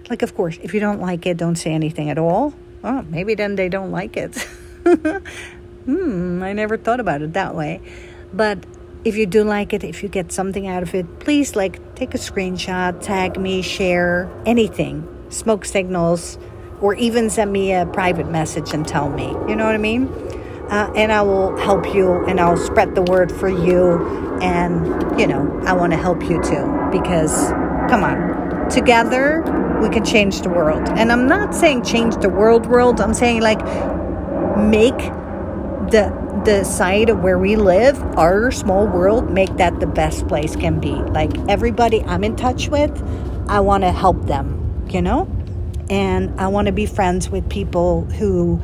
like, 0.09 0.21
of 0.21 0.35
course, 0.35 0.57
if 0.61 0.73
you 0.73 0.79
don't 0.79 1.01
like 1.01 1.25
it, 1.25 1.37
don't 1.37 1.55
say 1.55 1.71
anything 1.71 2.09
at 2.09 2.17
all. 2.17 2.53
Oh, 2.83 3.01
maybe 3.09 3.33
then 3.33 3.55
they 3.55 3.69
don't 3.69 3.91
like 3.91 4.15
it. 4.17 4.35
hmm, 5.85 6.43
I 6.43 6.53
never 6.53 6.77
thought 6.77 6.99
about 6.99 7.23
it 7.23 7.33
that 7.33 7.55
way. 7.55 7.81
But 8.31 8.63
if 9.03 9.15
you 9.17 9.25
do 9.25 9.43
like 9.43 9.73
it, 9.73 9.83
if 9.83 10.03
you 10.03 10.09
get 10.09 10.31
something 10.31 10.67
out 10.67 10.83
of 10.83 10.93
it, 10.93 11.19
please 11.19 11.55
like 11.55 11.95
take 11.95 12.13
a 12.13 12.19
screenshot, 12.19 13.01
tag 13.01 13.39
me, 13.39 13.63
share 13.63 14.29
anything 14.45 15.14
smoke 15.29 15.65
signals, 15.65 16.37
or 16.81 16.95
even 16.95 17.29
send 17.29 17.51
me 17.51 17.73
a 17.73 17.85
private 17.85 18.29
message 18.29 18.73
and 18.73 18.87
tell 18.87 19.09
me. 19.09 19.27
You 19.47 19.55
know 19.55 19.65
what 19.65 19.75
I 19.75 19.79
mean? 19.79 20.07
Uh, 20.69 20.91
and 20.95 21.11
I 21.11 21.21
will 21.21 21.55
help 21.57 21.93
you 21.93 22.25
and 22.25 22.39
I'll 22.39 22.57
spread 22.57 22.95
the 22.95 23.03
word 23.03 23.31
for 23.31 23.49
you. 23.49 24.39
And, 24.41 25.19
you 25.19 25.27
know, 25.27 25.61
I 25.65 25.73
want 25.73 25.93
to 25.93 25.97
help 25.97 26.23
you 26.23 26.41
too 26.41 26.89
because, 26.91 27.51
come 27.89 28.03
on, 28.03 28.69
together 28.69 29.41
we 29.81 29.89
can 29.89 30.03
change 30.03 30.41
the 30.41 30.49
world. 30.49 30.87
And 30.89 31.11
I'm 31.11 31.27
not 31.27 31.53
saying 31.53 31.83
change 31.83 32.15
the 32.17 32.29
world, 32.29 32.65
world. 32.65 32.99
I'm 32.99 33.13
saying 33.13 33.41
like 33.41 33.59
make 34.57 34.97
the 35.91 36.25
the 36.45 36.63
side 36.63 37.09
of 37.09 37.21
where 37.21 37.39
we 37.39 37.55
live, 37.55 37.99
our 38.17 38.51
small 38.51 38.87
world, 38.87 39.31
make 39.31 39.57
that 39.57 39.79
the 39.79 39.87
best 39.87 40.27
place 40.27 40.55
can 40.55 40.79
be. 40.79 40.91
Like 40.91 41.35
everybody 41.49 42.03
I'm 42.03 42.23
in 42.23 42.35
touch 42.35 42.69
with, 42.69 42.91
I 43.47 43.59
want 43.61 43.83
to 43.83 43.91
help 43.91 44.25
them, 44.27 44.64
you 44.87 45.01
know? 45.01 45.29
And 45.89 46.39
I 46.39 46.47
want 46.47 46.67
to 46.67 46.71
be 46.71 46.85
friends 46.85 47.29
with 47.29 47.47
people 47.49 48.05
who 48.05 48.61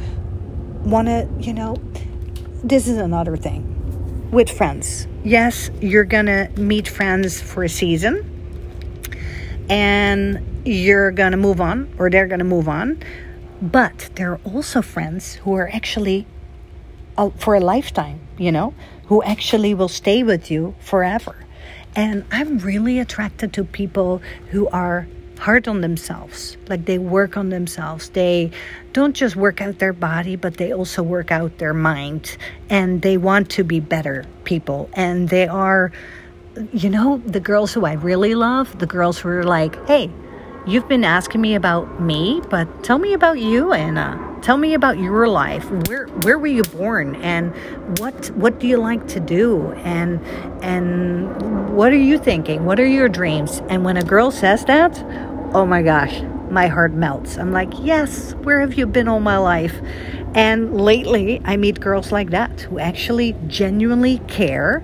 want 0.84 1.08
to, 1.08 1.28
you 1.40 1.54
know, 1.54 1.76
this 2.64 2.88
is 2.88 2.98
another 2.98 3.38
thing 3.38 4.30
with 4.32 4.50
friends. 4.50 5.08
Yes, 5.24 5.70
you're 5.82 6.06
going 6.06 6.26
to 6.26 6.50
meet 6.58 6.88
friends 6.88 7.42
for 7.42 7.64
a 7.64 7.70
season 7.70 8.28
and 9.70 10.66
you're 10.66 11.12
going 11.12 11.32
to 11.32 11.38
move 11.38 11.62
on 11.62 11.94
or 11.98 12.10
they're 12.10 12.28
going 12.28 12.40
to 12.40 12.46
move 12.46 12.68
on. 12.68 13.02
But 13.62 14.10
there 14.16 14.32
are 14.32 14.40
also 14.44 14.82
friends 14.82 15.36
who 15.36 15.54
are 15.54 15.70
actually 15.72 16.26
for 17.38 17.54
a 17.54 17.60
lifetime, 17.60 18.20
you 18.38 18.52
know, 18.52 18.74
who 19.06 19.22
actually 19.22 19.74
will 19.76 19.90
stay 19.90 20.24
with 20.24 20.50
you 20.50 20.76
forever. 20.80 21.36
And 21.96 22.26
I'm 22.32 22.58
really 22.60 23.00
attracted 23.00 23.54
to 23.54 23.64
people 23.64 24.22
who 24.50 24.68
are 24.70 25.08
hard 25.42 25.68
on 25.68 25.82
themselves. 25.82 26.56
Like 26.70 26.86
they 26.86 27.00
work 27.00 27.36
on 27.36 27.50
themselves. 27.50 28.10
They 28.10 28.52
don't 28.94 29.16
just 29.16 29.36
work 29.36 29.60
out 29.60 29.80
their 29.80 29.92
body, 29.92 30.36
but 30.36 30.58
they 30.58 30.72
also 30.72 31.02
work 31.02 31.32
out 31.32 31.58
their 31.58 31.74
mind. 31.74 32.38
And 32.70 33.02
they 33.02 33.18
want 33.18 33.50
to 33.52 33.64
be 33.64 33.80
better 33.80 34.26
people. 34.44 34.88
And 34.94 35.30
they 35.30 35.48
are, 35.48 35.92
you 36.72 36.92
know, 36.92 37.18
the 37.26 37.40
girls 37.40 37.74
who 37.74 37.86
I 37.86 37.94
really 37.94 38.36
love, 38.36 38.78
the 38.78 38.86
girls 38.86 39.18
who 39.18 39.30
are 39.30 39.44
like, 39.44 39.84
hey, 39.88 40.12
you've 40.68 40.88
been 40.88 41.04
asking 41.04 41.42
me 41.42 41.56
about 41.56 42.00
me, 42.00 42.40
but 42.52 42.84
tell 42.84 43.00
me 43.00 43.14
about 43.14 43.40
you, 43.40 43.74
Anna. 43.74 44.28
Tell 44.44 44.58
me 44.58 44.74
about 44.76 45.00
your 45.00 45.28
life. 45.28 45.70
Where 45.88 46.08
where 46.24 46.38
were 46.38 46.48
you 46.48 46.64
born 46.64 47.16
and 47.18 47.54
what 48.00 48.30
what 48.32 48.60
do 48.60 48.68
you 48.68 48.78
like 48.78 49.08
to 49.10 49.20
do 49.20 49.72
and 49.84 50.20
and 50.64 51.76
what 51.76 51.92
are 51.92 52.04
you 52.10 52.18
thinking? 52.18 52.66
What 52.66 52.80
are 52.80 52.88
your 52.88 53.08
dreams? 53.08 53.62
And 53.70 53.86
when 53.86 53.98
a 53.98 54.04
girl 54.04 54.32
says 54.32 54.66
that, 54.66 54.98
oh 55.54 55.66
my 55.66 55.82
gosh, 55.82 56.22
my 56.50 56.68
heart 56.68 56.94
melts. 56.94 57.38
I'm 57.38 57.52
like, 57.52 57.74
"Yes, 57.80 58.34
where 58.44 58.62
have 58.62 58.76
you 58.76 58.86
been 58.86 59.08
all 59.08 59.20
my 59.20 59.38
life?" 59.38 59.76
And 60.34 60.80
lately, 60.80 61.42
I 61.44 61.58
meet 61.58 61.80
girls 61.80 62.12
like 62.12 62.30
that 62.30 62.62
who 62.62 62.80
actually 62.80 63.36
genuinely 63.48 64.20
care 64.28 64.84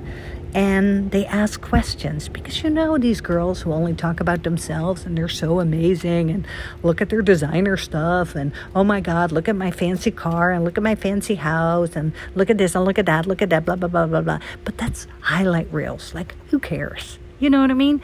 and 0.53 1.12
they 1.12 1.25
ask 1.25 1.62
questions 1.62 2.30
because 2.30 2.63
you 2.63 2.69
know 2.69 2.97
these 2.97 3.21
girls 3.21 3.62
who 3.62 3.71
only 3.71 3.93
talk 3.93 4.19
about 4.19 4.43
themselves 4.43 5.06
and 5.06 5.17
they're 5.17 5.27
so 5.27 5.60
amazing 5.60 6.32
and 6.32 6.47
look 6.84 7.01
at 7.01 7.10
their 7.10 7.21
designer 7.21 7.75
stuff 7.77 8.34
and 8.34 8.51
oh 8.73 8.84
my 8.84 9.01
god 9.01 9.32
look 9.32 9.47
at 9.47 9.56
my 9.56 9.69
fancy 9.69 10.10
car 10.10 10.51
and 10.51 10.63
look 10.63 10.77
at 10.77 10.84
my 10.84 10.95
fancy 10.95 11.36
house 11.36 11.95
and 11.95 12.13
look 12.34 12.49
at 12.49 12.58
this 12.58 12.75
and 12.75 12.86
look 12.86 12.97
at 12.97 13.06
that 13.06 13.25
look 13.25 13.41
at 13.41 13.49
that 13.49 13.65
blah 13.65 13.75
blah 13.75 13.89
blah 13.89 14.08
blah 14.08 14.21
blah 14.21 14.39
but 14.63 14.77
that's 14.77 15.06
highlight 15.21 15.71
reels 15.71 16.13
like 16.15 16.34
who 16.49 16.60
cares 16.60 17.19
you 17.39 17.49
know 17.49 17.62
what 17.62 17.69
i 17.69 17.75
mean 17.75 18.01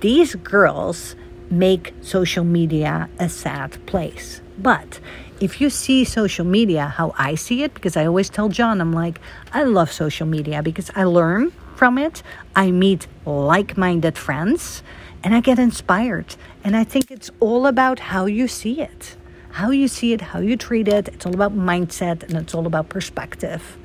these 0.00 0.34
girls 0.34 1.14
make 1.58 1.94
social 2.02 2.44
media 2.44 3.08
a 3.18 3.28
sad 3.28 3.84
place 3.86 4.40
but 4.58 5.00
if 5.40 5.60
you 5.60 5.68
see 5.68 6.04
social 6.04 6.44
media 6.44 6.86
how 6.86 7.14
I 7.18 7.34
see 7.34 7.62
it, 7.62 7.74
because 7.74 7.96
I 7.96 8.06
always 8.06 8.30
tell 8.30 8.48
John, 8.48 8.80
I'm 8.80 8.92
like, 8.92 9.20
I 9.52 9.64
love 9.64 9.90
social 9.90 10.26
media 10.26 10.62
because 10.62 10.90
I 10.94 11.04
learn 11.04 11.50
from 11.76 11.98
it. 11.98 12.22
I 12.54 12.70
meet 12.70 13.06
like 13.26 13.76
minded 13.76 14.16
friends 14.16 14.82
and 15.22 15.34
I 15.34 15.40
get 15.40 15.58
inspired. 15.58 16.36
And 16.62 16.76
I 16.76 16.84
think 16.84 17.10
it's 17.10 17.30
all 17.40 17.66
about 17.66 17.98
how 17.98 18.26
you 18.26 18.46
see 18.46 18.80
it, 18.80 19.16
how 19.50 19.70
you 19.70 19.88
see 19.88 20.12
it, 20.12 20.20
how 20.20 20.38
you 20.38 20.56
treat 20.56 20.86
it. 20.86 21.08
It's 21.08 21.26
all 21.26 21.34
about 21.34 21.56
mindset 21.56 22.22
and 22.22 22.34
it's 22.34 22.54
all 22.54 22.66
about 22.66 22.88
perspective. 22.88 23.76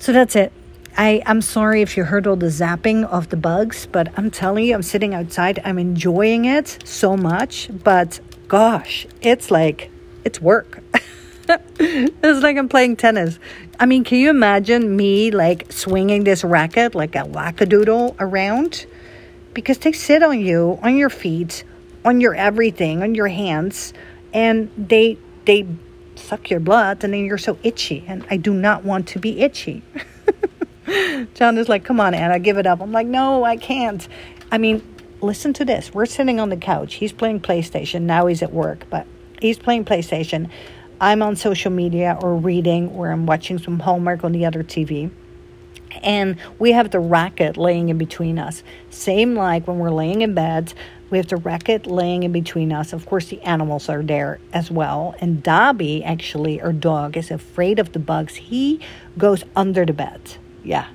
So 0.00 0.12
that's 0.12 0.34
it. 0.34 0.52
I, 0.96 1.22
I'm 1.26 1.42
sorry 1.42 1.82
if 1.82 1.96
you 1.96 2.04
heard 2.04 2.26
all 2.26 2.36
the 2.36 2.46
zapping 2.46 3.04
of 3.04 3.30
the 3.30 3.36
bugs, 3.36 3.86
but 3.90 4.16
I'm 4.16 4.30
telling 4.30 4.66
you, 4.66 4.74
I'm 4.74 4.82
sitting 4.82 5.12
outside. 5.12 5.60
I'm 5.64 5.78
enjoying 5.78 6.44
it 6.44 6.78
so 6.84 7.16
much. 7.16 7.68
But 7.82 8.20
gosh, 8.46 9.06
it's 9.20 9.50
like, 9.50 9.90
it's 10.24 10.40
work. 10.40 10.82
it's 11.48 12.42
like 12.42 12.56
I'm 12.56 12.68
playing 12.68 12.96
tennis. 12.96 13.40
I 13.80 13.86
mean, 13.86 14.04
can 14.04 14.18
you 14.18 14.30
imagine 14.30 14.96
me 14.96 15.32
like 15.32 15.72
swinging 15.72 16.22
this 16.22 16.44
racket 16.44 16.94
like 16.94 17.16
a 17.16 17.24
wackadoodle 17.24 18.14
around? 18.20 18.86
Because 19.52 19.78
they 19.78 19.90
sit 19.90 20.22
on 20.22 20.38
you, 20.38 20.78
on 20.80 20.96
your 20.96 21.10
feet, 21.10 21.64
on 22.04 22.20
your 22.20 22.36
everything, 22.36 23.02
on 23.02 23.16
your 23.16 23.28
hands, 23.28 23.92
and 24.32 24.70
they 24.76 25.18
they 25.44 25.66
suck 26.14 26.50
your 26.50 26.60
blood, 26.60 27.02
and 27.02 27.12
then 27.12 27.24
you're 27.24 27.36
so 27.38 27.58
itchy. 27.64 28.04
And 28.06 28.24
I 28.30 28.36
do 28.36 28.54
not 28.54 28.84
want 28.84 29.08
to 29.08 29.18
be 29.18 29.40
itchy. 29.40 29.82
John 31.34 31.58
is 31.58 31.68
like, 31.68 31.84
"Come 31.84 32.00
on, 32.00 32.14
Anna, 32.14 32.38
give 32.38 32.58
it 32.58 32.66
up." 32.66 32.80
I'm 32.80 32.92
like, 32.92 33.06
"No, 33.06 33.44
I 33.44 33.56
can't." 33.56 34.06
I 34.50 34.58
mean, 34.58 34.82
listen 35.20 35.52
to 35.54 35.64
this. 35.64 35.92
We're 35.92 36.06
sitting 36.06 36.38
on 36.38 36.50
the 36.50 36.56
couch. 36.56 36.94
He's 36.94 37.12
playing 37.12 37.40
PlayStation. 37.40 38.02
Now 38.02 38.26
he's 38.26 38.42
at 38.42 38.52
work, 38.52 38.84
but 38.90 39.06
he's 39.40 39.58
playing 39.58 39.84
PlayStation. 39.84 40.48
I'm 41.00 41.22
on 41.22 41.36
social 41.36 41.70
media 41.70 42.18
or 42.20 42.36
reading 42.36 42.88
or 42.90 43.10
I'm 43.10 43.26
watching 43.26 43.58
some 43.58 43.80
homework 43.80 44.24
on 44.24 44.32
the 44.32 44.46
other 44.46 44.62
TV. 44.62 45.10
And 46.02 46.36
we 46.58 46.72
have 46.72 46.90
the 46.90 47.00
racket 47.00 47.56
laying 47.56 47.88
in 47.88 47.98
between 47.98 48.38
us. 48.38 48.62
Same 48.90 49.34
like 49.34 49.66
when 49.66 49.78
we're 49.78 49.90
laying 49.90 50.22
in 50.22 50.34
bed, 50.34 50.74
we 51.10 51.18
have 51.18 51.28
the 51.28 51.36
racket 51.36 51.86
laying 51.86 52.22
in 52.24 52.32
between 52.32 52.72
us. 52.72 52.92
Of 52.92 53.06
course, 53.06 53.26
the 53.28 53.40
animals 53.42 53.88
are 53.88 54.02
there 54.02 54.40
as 54.52 54.70
well. 54.70 55.14
And 55.20 55.42
Dobby, 55.42 56.02
actually, 56.02 56.60
our 56.60 56.72
dog, 56.72 57.16
is 57.16 57.30
afraid 57.30 57.78
of 57.78 57.92
the 57.92 57.98
bugs. 57.98 58.36
He 58.36 58.80
goes 59.16 59.44
under 59.54 59.84
the 59.84 59.92
bed. 59.92 60.38
Yeah, 60.64 60.88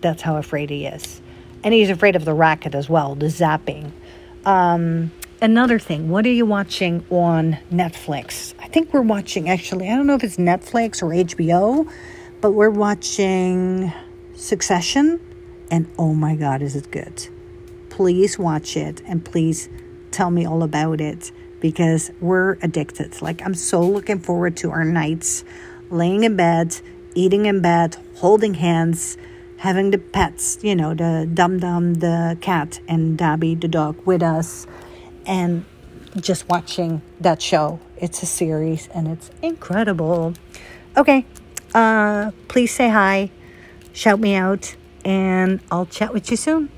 that's 0.00 0.22
how 0.22 0.36
afraid 0.36 0.70
he 0.70 0.86
is. 0.86 1.20
And 1.64 1.74
he's 1.74 1.90
afraid 1.90 2.14
of 2.14 2.24
the 2.24 2.34
racket 2.34 2.74
as 2.74 2.88
well, 2.88 3.14
the 3.14 3.26
zapping. 3.26 3.90
Um, 4.44 5.10
another 5.42 5.78
thing, 5.78 6.08
what 6.08 6.24
are 6.26 6.32
you 6.32 6.46
watching 6.46 7.04
on 7.10 7.58
Netflix? 7.72 8.54
I 8.60 8.68
think 8.68 8.92
we're 8.92 9.02
watching 9.02 9.48
actually, 9.48 9.88
I 9.88 9.96
don't 9.96 10.06
know 10.06 10.14
if 10.14 10.22
it's 10.22 10.36
Netflix 10.36 11.02
or 11.02 11.06
HBO, 11.06 11.90
but 12.40 12.52
we're 12.52 12.70
watching 12.70 13.92
Succession. 14.34 15.20
And 15.70 15.90
oh 15.98 16.14
my 16.14 16.36
God, 16.36 16.62
is 16.62 16.76
it 16.76 16.90
good? 16.90 17.28
Please 17.90 18.38
watch 18.38 18.76
it 18.76 19.02
and 19.06 19.24
please 19.24 19.68
tell 20.10 20.30
me 20.30 20.46
all 20.46 20.62
about 20.62 21.00
it 21.00 21.32
because 21.60 22.10
we're 22.20 22.52
addicted. 22.62 23.20
Like, 23.20 23.42
I'm 23.44 23.54
so 23.54 23.80
looking 23.80 24.20
forward 24.20 24.56
to 24.58 24.70
our 24.70 24.84
nights 24.84 25.44
laying 25.90 26.24
in 26.24 26.36
bed, 26.36 26.80
eating 27.14 27.46
in 27.46 27.60
bed, 27.62 27.96
holding 28.16 28.54
hands, 28.54 29.16
having 29.58 29.90
the 29.90 29.98
pets, 29.98 30.58
you 30.62 30.74
know, 30.74 30.94
the 30.94 31.28
Dum 31.32 31.58
Dum, 31.58 31.94
the 31.94 32.38
cat, 32.40 32.80
and 32.88 33.18
Dobby, 33.18 33.54
the 33.54 33.68
dog, 33.68 33.96
with 34.06 34.22
us 34.22 34.66
and 35.28 35.64
just 36.16 36.48
watching 36.48 37.02
that 37.20 37.40
show. 37.40 37.78
It's 37.96 38.22
a 38.22 38.26
series 38.26 38.88
and 38.94 39.06
it's 39.06 39.30
incredible. 39.42 40.34
Okay, 40.96 41.26
uh, 41.74 42.32
please 42.48 42.74
say 42.74 42.88
hi, 42.88 43.30
shout 43.92 44.18
me 44.18 44.34
out, 44.34 44.74
and 45.04 45.60
I'll 45.70 45.86
chat 45.86 46.12
with 46.12 46.30
you 46.30 46.36
soon. 46.36 46.70